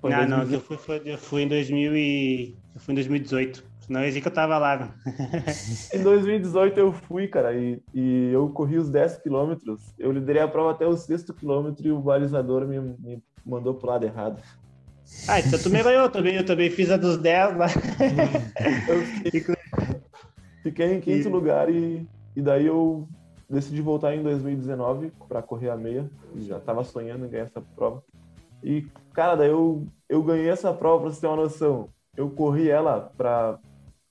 [0.00, 0.50] Foi não, 2019.
[0.50, 3.64] não, eu fui, foi, eu fui em 2000 e eu fui em 2018.
[3.88, 4.94] Senão eu que eu tava lá.
[5.94, 9.94] Em 2018 eu fui, cara, e, e eu corri os 10 quilômetros.
[9.98, 13.88] Eu liderei a prova até o sexto quilômetro e o balizador me, me mandou pro
[13.88, 14.42] lado errado.
[15.26, 16.36] Ah, então tu me ganhou também.
[16.36, 17.66] Eu também fiz a dos 10 lá.
[18.88, 19.56] eu fiquei,
[20.62, 21.32] fiquei em quinto e...
[21.32, 23.08] lugar e, e daí eu
[23.48, 26.08] decidi voltar em 2019 para correr a meia.
[26.36, 28.02] Já tava sonhando em ganhar essa prova.
[28.62, 31.88] E, cara, daí eu, eu ganhei essa prova, pra você ter uma noção.
[32.16, 33.58] Eu corri ela para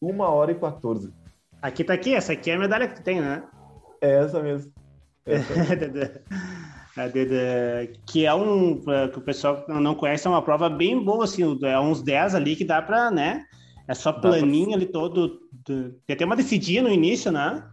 [0.02, 1.14] uma hora e 14.
[1.62, 3.44] Aqui tá aqui, essa aqui é a medalha que tu tem, né?
[4.02, 4.72] É essa mesmo.
[5.26, 5.54] Essa.
[8.06, 8.82] que é um
[9.12, 12.56] que o pessoal não conhece, é uma prova bem boa, assim, é uns 10 ali
[12.56, 13.46] que dá para, né?
[13.88, 14.76] É só planinho pra...
[14.76, 15.40] ali todo.
[16.06, 17.64] Tem até uma decidinha no início, né?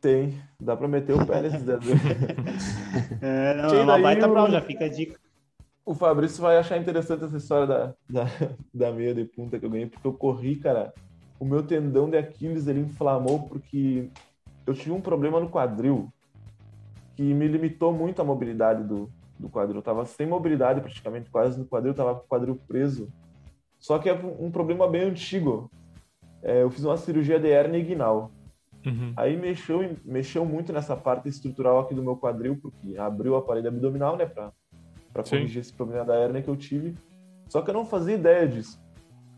[0.00, 1.80] Tem, dá para meter o pé nesses 10
[3.20, 4.30] é, não, é uma baita o...
[4.30, 5.18] prova, já fica a dica.
[5.84, 8.26] O Fabrício vai achar interessante essa história da, da,
[8.72, 10.92] da meia de punta que eu ganhei, porque eu corri, cara,
[11.38, 14.08] o meu tendão de Aquiles ele inflamou porque
[14.66, 16.12] eu tive um problema no quadril
[17.20, 19.76] que me limitou muito a mobilidade do, do quadril.
[19.76, 23.12] Eu tava sem mobilidade praticamente, quase no quadril, tava com o quadril preso.
[23.78, 25.70] Só que é um problema bem antigo.
[26.42, 28.30] É, eu fiz uma cirurgia de hernia inguinal.
[28.86, 29.12] Uhum.
[29.18, 33.68] Aí mexeu, mexeu muito nessa parte estrutural aqui do meu quadril, porque abriu a parede
[33.68, 36.94] abdominal, né, para corrigir esse problema da hernia que eu tive.
[37.50, 38.82] Só que eu não fazia ideia disso.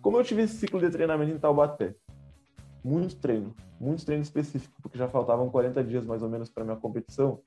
[0.00, 1.96] Como eu tive esse ciclo de treinamento em Taubaté,
[2.84, 6.76] muito treino, muito treino específico, porque já faltavam 40 dias mais ou menos para minha
[6.76, 7.40] competição,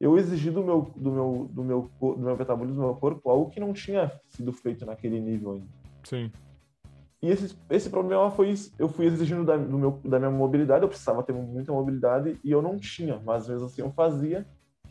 [0.00, 3.50] eu exigi do meu, do meu, do meu, do meu metabolismo, do meu corpo, algo
[3.50, 5.66] que não tinha sido feito naquele nível ainda.
[6.04, 6.30] Sim.
[7.20, 10.88] E esse, esse problema foi eu fui exigindo da, do meu, da minha mobilidade, eu
[10.88, 14.46] precisava ter muita mobilidade e eu não tinha, mas mesmo assim eu fazia,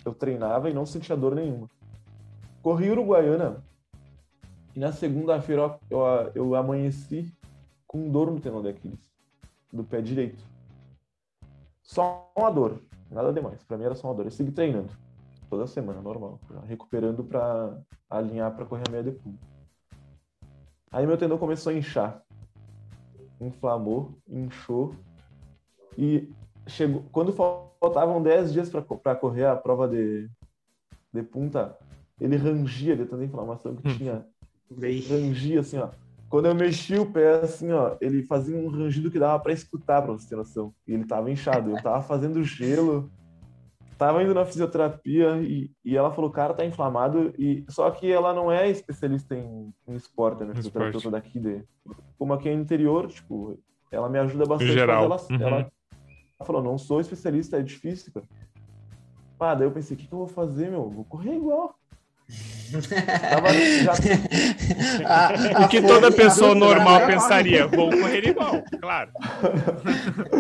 [0.06, 1.70] eu treinava e não sentia dor nenhuma.
[2.62, 3.64] Corri Uruguaiana
[4.76, 6.00] e na segunda-feira eu,
[6.36, 7.34] eu amanheci
[7.88, 9.10] com dor no tendão de Aquiles,
[9.72, 10.44] do pé direito.
[11.82, 13.64] Só uma dor, nada demais.
[13.64, 14.26] Para mim era só uma dor.
[14.26, 14.90] Eu segui treinando
[15.50, 17.78] toda semana, normal, recuperando para
[18.10, 19.46] alinhar para correr a meia de punta.
[20.92, 22.24] Aí meu tendão começou a inchar,
[23.40, 24.96] inflamou, inchou
[25.98, 26.30] e
[26.66, 27.04] chegou.
[27.12, 30.30] Quando faltavam 10 dias para correr a prova de,
[31.14, 31.78] de punta,
[32.20, 33.98] ele rangia de tanta inflamação que hum.
[33.98, 34.26] tinha
[35.10, 35.90] rangia assim, ó.
[36.30, 40.02] Quando eu mexi o pé, assim, ó, ele fazia um rangido que dava para escutar,
[40.02, 40.74] pra você ter noção.
[40.86, 41.72] E ele tava inchado.
[41.72, 43.10] Eu tava fazendo gelo,
[43.98, 47.34] tava indo na fisioterapia e, e ela falou, cara, tá inflamado.
[47.38, 50.54] E Só que ela não é especialista em, em esporte, né?
[50.54, 51.64] Fisioterapeuta daqui de.
[52.18, 53.58] Como aqui é interior, tipo,
[53.90, 54.72] ela me ajuda bastante.
[54.72, 55.06] Em geral.
[55.06, 55.42] Ela, uhum.
[55.42, 55.72] ela,
[56.46, 58.26] falou, não sou especialista, é difícil, cara.
[59.40, 60.90] Ah, daí eu pensei, o que, que eu vou fazer, meu?
[60.90, 61.76] Vou correr igual.
[63.30, 63.54] Tava,
[63.84, 63.94] já...
[65.62, 69.12] a, o que toda pessoa normal pensaria, vou correr igual, claro.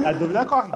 [0.06, 0.70] A dúvida corre.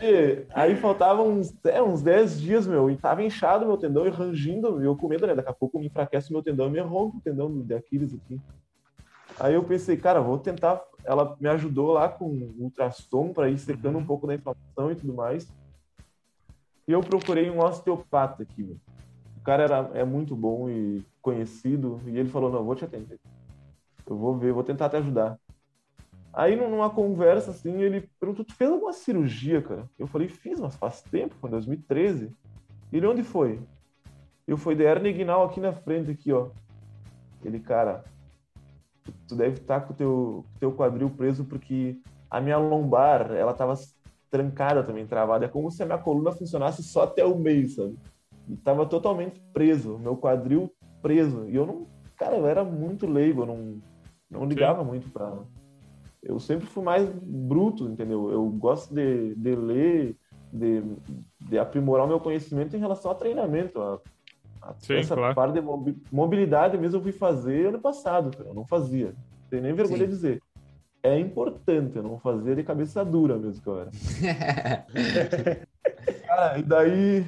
[0.00, 4.10] Aí, aí faltavam uns, é, uns 10 dias, meu, e tava inchado meu tendão e
[4.10, 5.34] rangindo, e eu com medo, né?
[5.34, 8.14] Daqui a pouco me enfraquece o meu tendão e me rompe o tendão de Aquiles
[8.14, 8.40] aqui.
[9.38, 10.80] Aí eu pensei, cara, vou tentar.
[11.04, 12.26] Ela me ajudou lá com
[12.58, 14.06] ultrassom para ir secando um uhum.
[14.06, 15.52] pouco da inflamação e tudo mais.
[16.86, 18.76] E eu procurei um osteopata aqui, meu
[19.44, 23.20] cara era, é muito bom e conhecido, e ele falou, não, vou te atender.
[24.06, 25.38] Eu vou ver, vou tentar te ajudar.
[26.32, 29.88] Aí, numa conversa, assim, ele perguntou, tu fez alguma cirurgia, cara?
[29.98, 32.32] Eu falei, fiz, mas faz tempo, foi em 2013.
[32.92, 33.60] Ele, onde foi?
[34.46, 36.48] Eu fui de hernia inguinal aqui na frente, aqui, ó.
[37.44, 38.04] Ele, cara,
[39.28, 41.98] tu, deve estar tá com o teu, teu quadril preso porque
[42.30, 43.74] a minha lombar, ela tava
[44.30, 45.44] trancada também, travada.
[45.44, 47.96] É como se a minha coluna funcionasse só até o meio, sabe?
[48.48, 50.70] E tava totalmente preso, meu quadril
[51.02, 51.48] preso.
[51.48, 51.86] E eu não,
[52.16, 53.80] cara, eu era muito leigo, eu não,
[54.30, 54.88] não ligava Sim.
[54.88, 55.32] muito para
[56.24, 58.30] eu sempre fui mais bruto, entendeu?
[58.30, 60.16] Eu gosto de, de ler,
[60.50, 60.82] de,
[61.40, 63.80] de aprimorar o meu conhecimento em relação a treinamento.
[63.80, 64.00] A,
[64.62, 65.34] a Sim, essa claro.
[65.34, 65.66] parte de
[66.10, 68.48] mobilidade mesmo eu fui fazer ano passado, cara.
[68.48, 69.08] eu não fazia.
[69.08, 70.06] Não tenho nem vergonha Sim.
[70.06, 70.42] de dizer.
[71.02, 73.90] É importante, eu não fazia de cabeça dura mesmo que eu era.
[76.26, 77.26] cara, e daí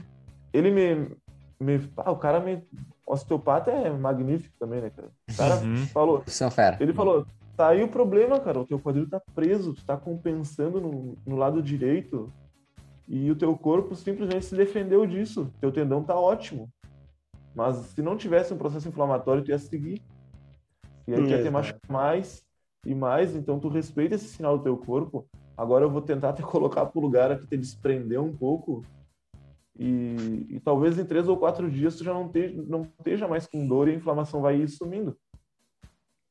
[0.57, 1.16] ele me.
[1.61, 2.62] me ah, o cara me
[3.07, 5.09] osteopata é magnífico também, né, cara?
[5.30, 5.86] O cara Uhum.
[5.86, 6.76] falou, São fera.
[6.80, 7.26] ele falou,
[7.57, 11.36] tá aí o problema, cara, o teu quadril tá preso, tu tá compensando no, no
[11.36, 12.32] lado direito
[13.09, 15.48] e o teu corpo simplesmente se defendeu disso.
[15.61, 16.68] Teu tendão tá ótimo.
[17.54, 20.02] Mas se não tivesse um processo inflamatório, tu ia seguir.
[21.07, 22.42] E aí tu ia ter machucado mais
[22.84, 25.26] e mais, então tu respeita esse sinal do teu corpo.
[25.57, 28.82] Agora eu vou tentar te colocar pro lugar aqui, te desprender um pouco
[29.79, 33.47] e, e talvez em três ou quatro dias tu já não, te, não esteja mais
[33.47, 35.16] com dor e a inflamação vai ir sumindo.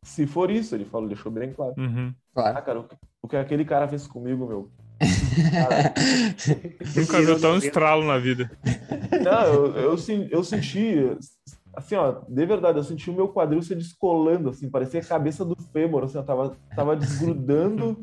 [0.04, 1.74] Se for isso, ele falou, deixou bem claro.
[1.78, 2.14] Uhum.
[2.36, 2.66] Ah, Claro.
[2.66, 4.70] cara, o que, o que aquele cara fez comigo, meu.
[6.96, 8.50] Nunca viu tão estralo na vida.
[9.24, 10.96] Não, eu, eu, sen- eu senti,
[11.76, 15.44] assim, ó, de verdade, eu senti o meu quadril se descolando, assim, parecia a cabeça
[15.44, 17.98] do fêmur, assim, eu tava, tava desgrudando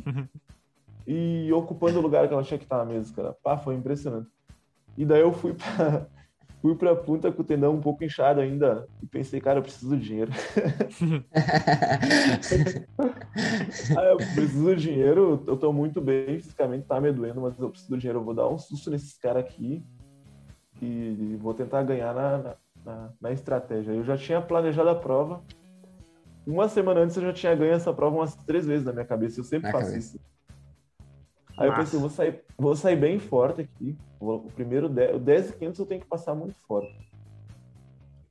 [1.06, 3.36] e ocupando o lugar que ela tinha que estar na mesa, cara.
[3.42, 4.28] Pá, foi impressionante.
[4.96, 6.06] E daí eu fui pra,
[6.60, 9.96] fui pra punta com o tendão um pouco inchado ainda e pensei, cara, eu preciso
[9.96, 10.32] de dinheiro.
[13.96, 17.70] Ah, eu preciso de dinheiro, eu tô muito bem fisicamente, tá me doendo, mas eu
[17.70, 18.20] preciso do dinheiro.
[18.20, 19.82] Eu vou dar um susto nesses caras aqui
[20.80, 23.92] e vou tentar ganhar na, na, na- na estratégia.
[23.92, 25.42] Eu já tinha planejado a prova.
[26.46, 29.40] Uma semana antes eu já tinha ganho essa prova umas três vezes na minha cabeça.
[29.40, 30.16] Eu sempre Na faço cabeça.
[30.16, 30.20] isso.
[31.62, 33.96] Aí eu pensei, vou sair, vou sair bem forte aqui.
[34.20, 36.94] Vou- O primeiro 10, o 10 e 500 eu tenho que passar muito forte.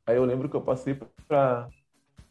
[0.06, 1.68] Aí eu lembro que eu passei pra.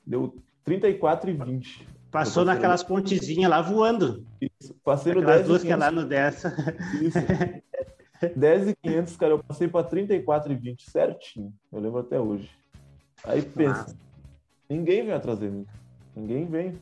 [0.06, 0.34] Deu
[0.64, 1.86] 34 e 20.
[2.10, 4.26] Passou naquelas pontezinhas lá voando.
[4.40, 4.74] Isso.
[4.84, 5.86] Passei no Aquelas 10 duas que é 500.
[5.94, 6.54] lá no dessa.
[7.00, 7.18] Isso.
[8.36, 11.54] 10 e 500, cara, eu passei pra 34 e 20 certinho.
[11.72, 12.50] Eu lembro até hoje.
[13.24, 13.96] Aí pensa,
[14.68, 15.66] ninguém vem atrás de mim.
[16.16, 16.74] Ninguém vem.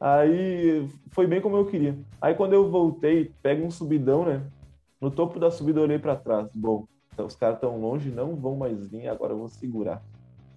[0.00, 1.98] Aí foi bem como eu queria.
[2.20, 4.42] Aí quando eu voltei, pega um subidão, né?
[5.00, 6.48] No topo da subida eu olhei pra trás.
[6.54, 10.02] Bom, então os caras tão longe, não vão mais vir, agora eu vou segurar.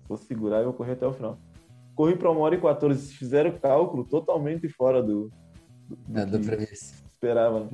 [0.07, 1.37] Vou segurar e vou correr até o final.
[1.95, 3.01] Corri pra 1 hora e 14.
[3.01, 5.31] Se fizeram o cálculo, totalmente fora do,
[5.87, 6.37] do, do Não, do
[7.21, 7.59] esperava.
[7.61, 7.69] né?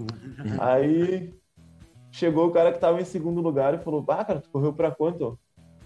[0.59, 1.33] Aí
[2.11, 4.91] chegou o cara que tava em segundo lugar e falou: Ah, cara, tu correu pra
[4.91, 5.39] quanto?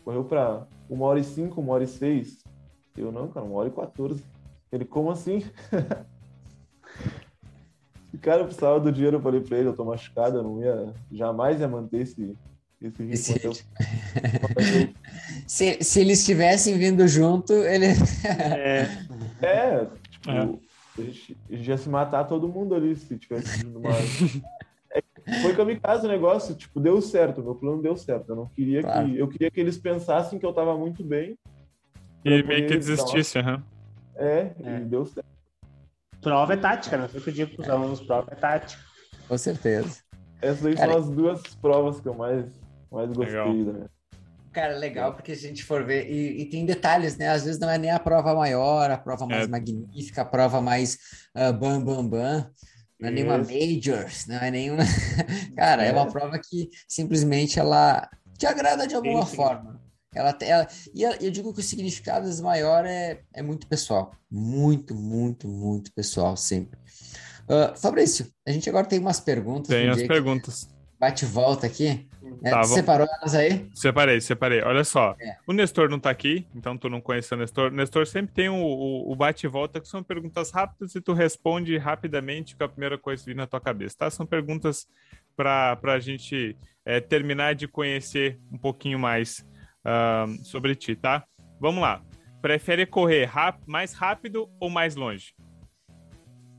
[0.04, 2.44] Correu pra uma hora e cinco, uma hora e seis.
[2.98, 4.24] Eu não, cara, uma hora e 14.
[4.72, 5.44] Ele, como assim?
[8.22, 10.94] Cara, eu precisava do dinheiro, eu falei pra ele, eu tô machucado, eu não ia,
[11.12, 12.38] jamais ia manter esse,
[12.82, 13.54] esse ritmo Esse ritmo.
[15.48, 17.88] Se, se eles tivessem vindo junto, ele.
[18.56, 18.86] É,
[19.42, 20.40] É, tipo, É.
[20.98, 23.92] A, gente, a gente ia se matar todo mundo ali se tivesse vindo uma.
[24.94, 25.02] É,
[25.42, 28.30] foi kamikaze o negócio, tipo, deu certo, meu plano deu certo.
[28.30, 29.10] Eu não queria Claro.
[29.10, 29.18] que.
[29.18, 31.38] Eu queria que eles pensassem que eu tava muito bem.
[32.24, 33.64] E meio que desistisse, aham.
[34.16, 34.78] É, É.
[34.80, 35.26] e deu certo.
[36.22, 37.08] prova é tática, né?
[37.08, 38.82] Foi o que eu digo pros alunos, prova é tática.
[39.28, 40.00] Com certeza.
[40.42, 42.46] Essas aí Cara, são as duas provas que eu mais,
[42.92, 43.48] mais gostei Legal.
[43.48, 43.90] da minha.
[44.52, 47.30] Cara, legal, porque a gente for ver, e, e tem detalhes, né?
[47.30, 49.48] Às vezes não é nem a prova maior, a prova mais É.
[49.48, 50.98] magnífica, a prova mais
[51.34, 52.52] ah, bam, bam, bam.
[53.00, 54.84] Não é nenhuma majors, não é nenhuma.
[55.56, 55.90] Cara, é.
[55.90, 55.92] É.
[55.94, 58.08] uma prova que simplesmente ela
[58.38, 59.36] te agrada de alguma Sim, sim.
[59.38, 59.82] forma.
[60.14, 64.12] Ela, ela, e eu, digo que o significado das maior é, é muito pessoal.
[64.30, 66.78] Muito, muito, muito pessoal, sempre.
[67.48, 69.70] Ah, Fabrício, a gente agora tem umas perguntas.
[69.70, 70.70] Tem do as perguntas.
[71.00, 72.08] Bate e volta aqui.
[72.42, 72.52] né?
[72.52, 73.70] Tá, separou elas aí?
[73.74, 74.62] Separei, separei.
[74.62, 75.16] Olha só.
[75.20, 75.38] É.
[75.48, 77.72] O Nestor não tá aqui, então tu não conhece o Nestor.
[77.72, 81.14] Nestor sempre tem o, o, o bate e volta, que são perguntas rápidas e tu
[81.14, 84.12] responde rapidamente com a primeira coisa que vir na tua cabeça, tá?
[84.12, 84.86] São perguntas
[85.36, 86.56] para a gente
[86.86, 89.46] é, terminar de conhecer um pouquinho mais
[89.86, 91.24] ah, sobre ti, tá?
[91.60, 92.02] Vamos lá.
[92.42, 95.34] Prefere correr rap mais rápido ou mais longe?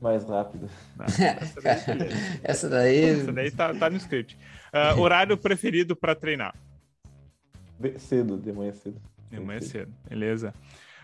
[0.01, 0.69] Mais rápido.
[0.99, 2.39] Ah, essa daí, beleza.
[2.43, 3.03] Essa daí.
[3.05, 4.37] Essa daí tá, tá no script.
[4.71, 6.55] Ah, horário preferido para treinar?
[7.97, 9.01] Cedo, de manhã cedo.
[9.29, 10.53] De manhã cedo, beleza.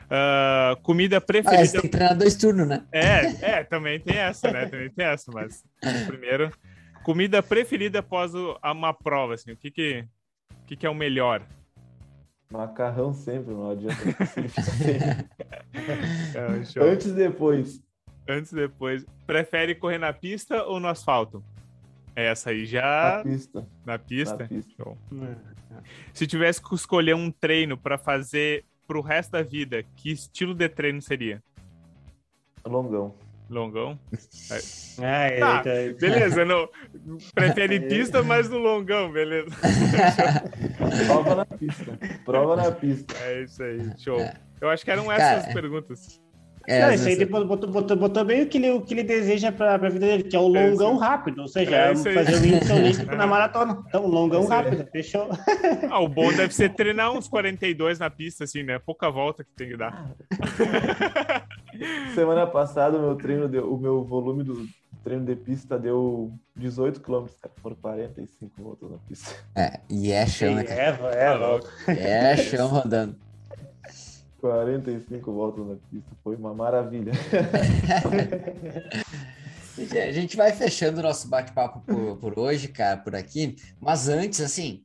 [0.10, 1.72] Ah, comida Ah, você preferida.
[1.74, 2.86] tem que treinar dois turnos, né?
[2.92, 3.26] É,
[3.60, 4.66] é, também tem essa, né?
[4.66, 5.64] Também tem essa, mas
[6.08, 6.52] primeiro.
[7.04, 10.06] Comida preferida após o- uma prova, assim, o que que,
[10.52, 11.42] o que, que é o melhor?
[12.52, 13.96] Macarrão sempre, não adianta.
[16.36, 16.84] É, show.
[16.84, 17.84] Antes e depois.
[18.28, 19.06] Antes e depois.
[19.26, 21.44] Prefere correr na pista ou no asfalto?
[22.16, 23.68] Essa aí Na já pista.
[23.86, 24.38] na pista.
[24.38, 24.72] Na pista.
[24.76, 24.98] Show.
[26.14, 30.68] Se tivesse que escolher um treino para fazer pro resto da vida, que estilo de
[30.68, 31.42] treino seria?
[32.66, 33.14] Longão.
[33.50, 34.00] Longão?
[35.02, 36.70] É, Tá, ele tá- Beleza, não.
[37.34, 39.50] Prefere pista, mas no longão, beleza.
[41.08, 42.00] Prova na pista.
[42.26, 43.16] Prova na pista.
[43.24, 44.20] É isso aí, show.
[44.20, 44.34] É.
[44.62, 46.22] Eu acho que eram Cara, essas perguntas.
[46.68, 49.04] É, não, isso aí depois botou, botou, botou, bem o que ele, o que ele
[49.04, 52.36] deseja para a vida dele, que é o longão é rápido, ou seja, é fazer
[52.36, 53.82] o índice olímpico na maratona.
[53.88, 55.30] Então, longão rápido, fechou.
[55.90, 58.78] Ah, o bom deve ser treinar uns 42 na pista, assim, né?
[58.78, 60.12] Pouca volta que tem que dar.
[62.16, 64.68] Semana passada, o meu treino, deu, o meu volume do
[65.04, 69.36] treino de pista deu 18 km, cara, por 45 voltas na pista.
[69.56, 70.66] É, e é chão, né?
[70.68, 70.90] É,
[71.88, 73.16] é, é, é chão rodando.
[74.40, 77.12] 45 voltas na pista, foi uma maravilha.
[79.78, 83.56] a gente vai fechando o nosso bate-papo por, por, hoje, cara, por aqui.
[83.80, 84.84] Mas antes, assim,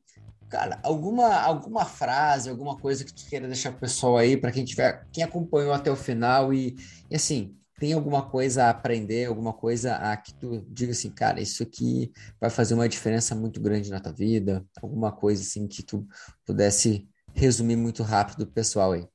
[0.55, 4.65] cara, alguma, alguma frase, alguma coisa que tu queira deixar pro pessoal aí, para quem
[4.65, 6.77] tiver, quem acompanhou até o final e,
[7.11, 11.41] e, assim, tem alguma coisa a aprender, alguma coisa a que tu diga assim, cara,
[11.41, 15.83] isso aqui vai fazer uma diferença muito grande na tua vida, alguma coisa assim que
[15.83, 16.07] tu
[16.47, 19.09] pudesse resumir muito rápido pro pessoal aí.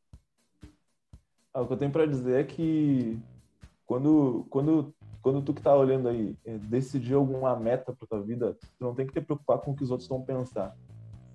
[1.53, 3.17] Ah, o que eu tenho para dizer é que
[3.85, 8.57] quando, quando, quando tu que tá olhando aí é, decidir alguma meta para tua vida,
[8.77, 10.75] tu não tem que te preocupar com o que os outros vão pensar.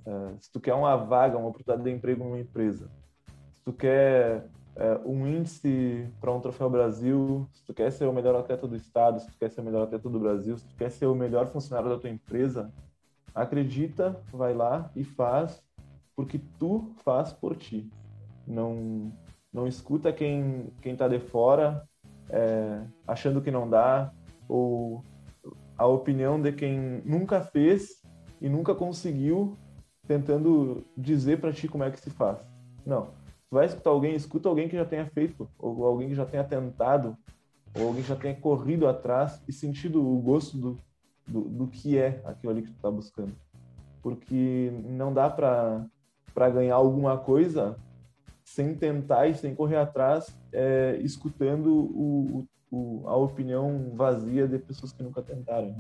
[0.07, 2.91] É, se tu quer uma vaga, uma oportunidade de emprego numa empresa,
[3.55, 8.13] se tu quer é, um índice para um troféu Brasil, se tu quer ser o
[8.13, 10.75] melhor atleta do estado, se tu quer ser o melhor atleta do Brasil, se tu
[10.77, 12.73] quer ser o melhor funcionário da tua empresa,
[13.35, 15.63] acredita, vai lá e faz,
[16.15, 17.91] porque tu faz por ti.
[18.47, 19.13] Não
[19.53, 21.89] não escuta quem quem está de fora
[22.29, 24.13] é, achando que não dá
[24.49, 25.05] ou
[25.79, 28.03] a opinião de quem nunca fez
[28.41, 29.57] e nunca conseguiu
[30.07, 32.39] tentando dizer para ti como é que se faz.
[32.85, 33.07] Não.
[33.49, 36.45] Tu vai escutar alguém, escuta alguém que já tenha feito, ou alguém que já tenha
[36.45, 37.17] tentado,
[37.79, 40.79] ou alguém que já tenha corrido atrás e sentido o gosto do,
[41.27, 43.35] do, do que é aquilo ali que tu tá buscando.
[44.03, 47.77] Porque não dá para ganhar alguma coisa
[48.45, 54.93] sem tentar e sem correr atrás, é, escutando o, o, a opinião vazia de pessoas
[54.93, 55.75] que nunca tentaram.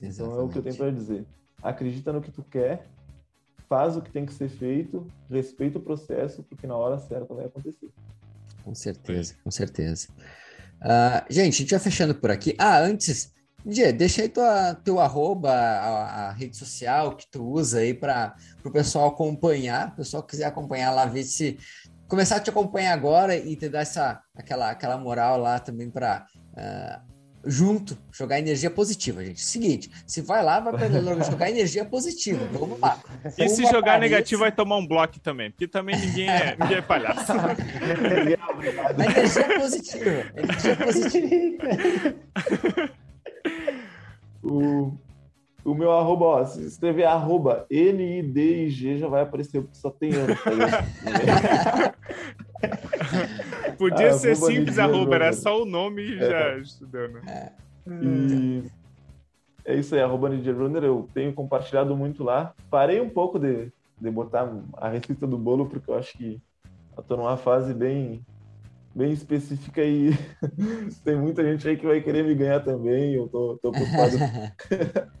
[0.00, 1.24] Então é o que eu tenho para dizer.
[1.62, 2.86] Acredita no que tu quer,
[3.68, 7.46] faz o que tem que ser feito, respeita o processo, porque na hora certa vai
[7.46, 7.88] acontecer.
[8.64, 10.08] Com certeza, com certeza.
[10.80, 12.54] Uh, gente, vai fechando por aqui.
[12.58, 13.32] Ah, antes,
[13.66, 18.34] Gê, deixa aí tua, teu arroba, a, a, rede social que tu usa aí para
[18.64, 19.88] o pessoal acompanhar.
[19.88, 21.58] O pessoal quiser acompanhar lá, ver se
[22.06, 26.24] começar a te acompanhar agora e te dar essa, aquela, aquela moral lá também para
[26.34, 27.02] uh, ah,
[27.44, 29.40] junto jogar energia positiva, gente.
[29.40, 30.88] Seguinte, se vai lá, vai para
[31.24, 32.44] jogar energia positiva.
[32.52, 32.98] Vamos lá.
[33.36, 36.78] E Uma se jogar negativo, vai tomar um bloco também, porque também ninguém é, ninguém
[36.78, 37.32] é palhaço.
[38.94, 40.32] energia positiva.
[40.36, 41.68] Energia positiva.
[44.42, 44.92] o,
[45.64, 50.34] o meu arroba, ó, se escrever arroba N-I-D-I-G já vai aparecer, porque só tem ano.
[50.36, 51.94] Tá
[53.78, 56.30] Podia ah, ser simples arroba, era só o nome e é.
[56.30, 57.22] já estudou, né?
[57.26, 57.52] É.
[58.02, 58.64] E
[59.64, 62.54] é isso aí, arroba Runner, eu tenho compartilhado muito lá.
[62.70, 66.40] Parei um pouco de, de botar a receita do bolo, porque eu acho que
[66.96, 68.24] eu tô numa fase bem
[68.94, 70.10] bem específica e
[71.04, 73.14] tem muita gente aí que vai querer me ganhar também.
[73.14, 74.16] Eu tô, tô preocupado.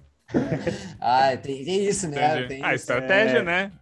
[0.98, 2.44] ah, tem, tem, isso, né?
[2.46, 3.42] Tem a estratégia, é...
[3.42, 3.72] né?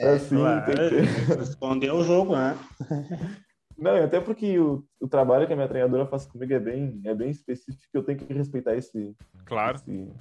[0.00, 0.64] É, sim, claro.
[0.64, 1.34] tem que...
[1.38, 2.56] Responder o jogo, né?
[3.76, 7.14] Não, até porque o, o trabalho que a minha treinadora faz comigo é bem, é
[7.14, 9.14] bem específico, eu tenho que respeitar esse.
[9.44, 9.76] Claro.
[9.76, 10.12] Esse,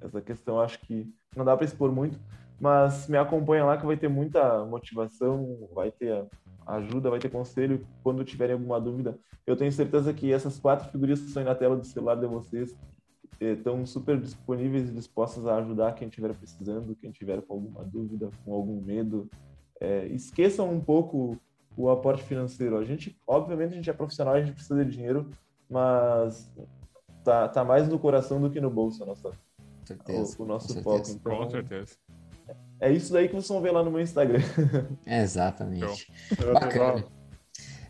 [0.00, 2.18] essa questão, acho que não dá para expor muito,
[2.60, 6.26] mas me acompanha lá que vai ter muita motivação, vai ter
[6.66, 9.18] ajuda, vai ter conselho quando tiverem alguma dúvida.
[9.46, 12.26] Eu tenho certeza que essas quatro figurinhas que estão aí na tela do celular de
[12.26, 12.76] vocês
[13.40, 17.84] estão eh, super disponíveis e dispostas a ajudar quem estiver precisando, quem tiver com alguma
[17.84, 19.28] dúvida, com algum medo.
[19.78, 21.38] É, esqueçam um pouco
[21.76, 22.78] o aporte financeiro.
[22.78, 25.30] A gente, obviamente, a gente é profissional, a gente precisa de dinheiro,
[25.68, 26.50] mas
[27.22, 29.32] tá, tá mais no coração do que no bolso a nossa,
[29.84, 31.10] certeza, o, o nosso foco.
[31.10, 31.96] Então, com certeza.
[32.80, 34.40] É isso daí que vocês vão ver lá no meu Instagram.
[35.06, 36.12] exatamente.
[36.52, 37.04] Bacana.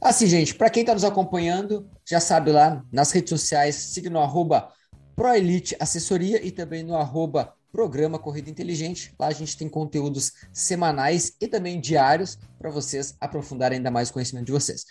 [0.01, 4.21] Assim, gente, para quem está nos acompanhando, já sabe lá nas redes sociais, siga no
[4.21, 4.69] arroba
[5.15, 9.15] ProElite Assessoria e também no arroba Programa Corrida Inteligente.
[9.19, 14.15] Lá a gente tem conteúdos semanais e também diários para vocês aprofundarem ainda mais o
[14.15, 14.87] conhecimento de vocês.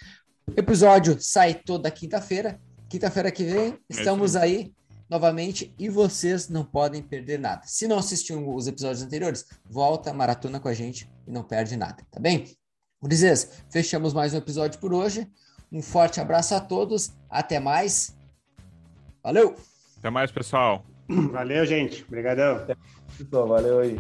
[0.48, 2.62] O episódio sai toda quinta-feira.
[2.88, 4.72] Quinta-feira que vem, é estamos aí
[5.10, 7.64] novamente e vocês não podem perder nada.
[7.66, 12.06] Se não assistiu os episódios anteriores, volta, maratona com a gente e não perde nada,
[12.12, 12.56] tá bem?
[13.02, 15.28] Ulisses, fechamos mais um episódio por hoje.
[15.72, 18.16] Um forte abraço a todos, até mais.
[19.24, 19.56] Valeu!
[19.98, 20.86] Até mais, pessoal.
[21.08, 22.04] Valeu, gente.
[22.08, 22.66] Obrigadão.
[23.18, 24.00] Pessoal, valeu aí.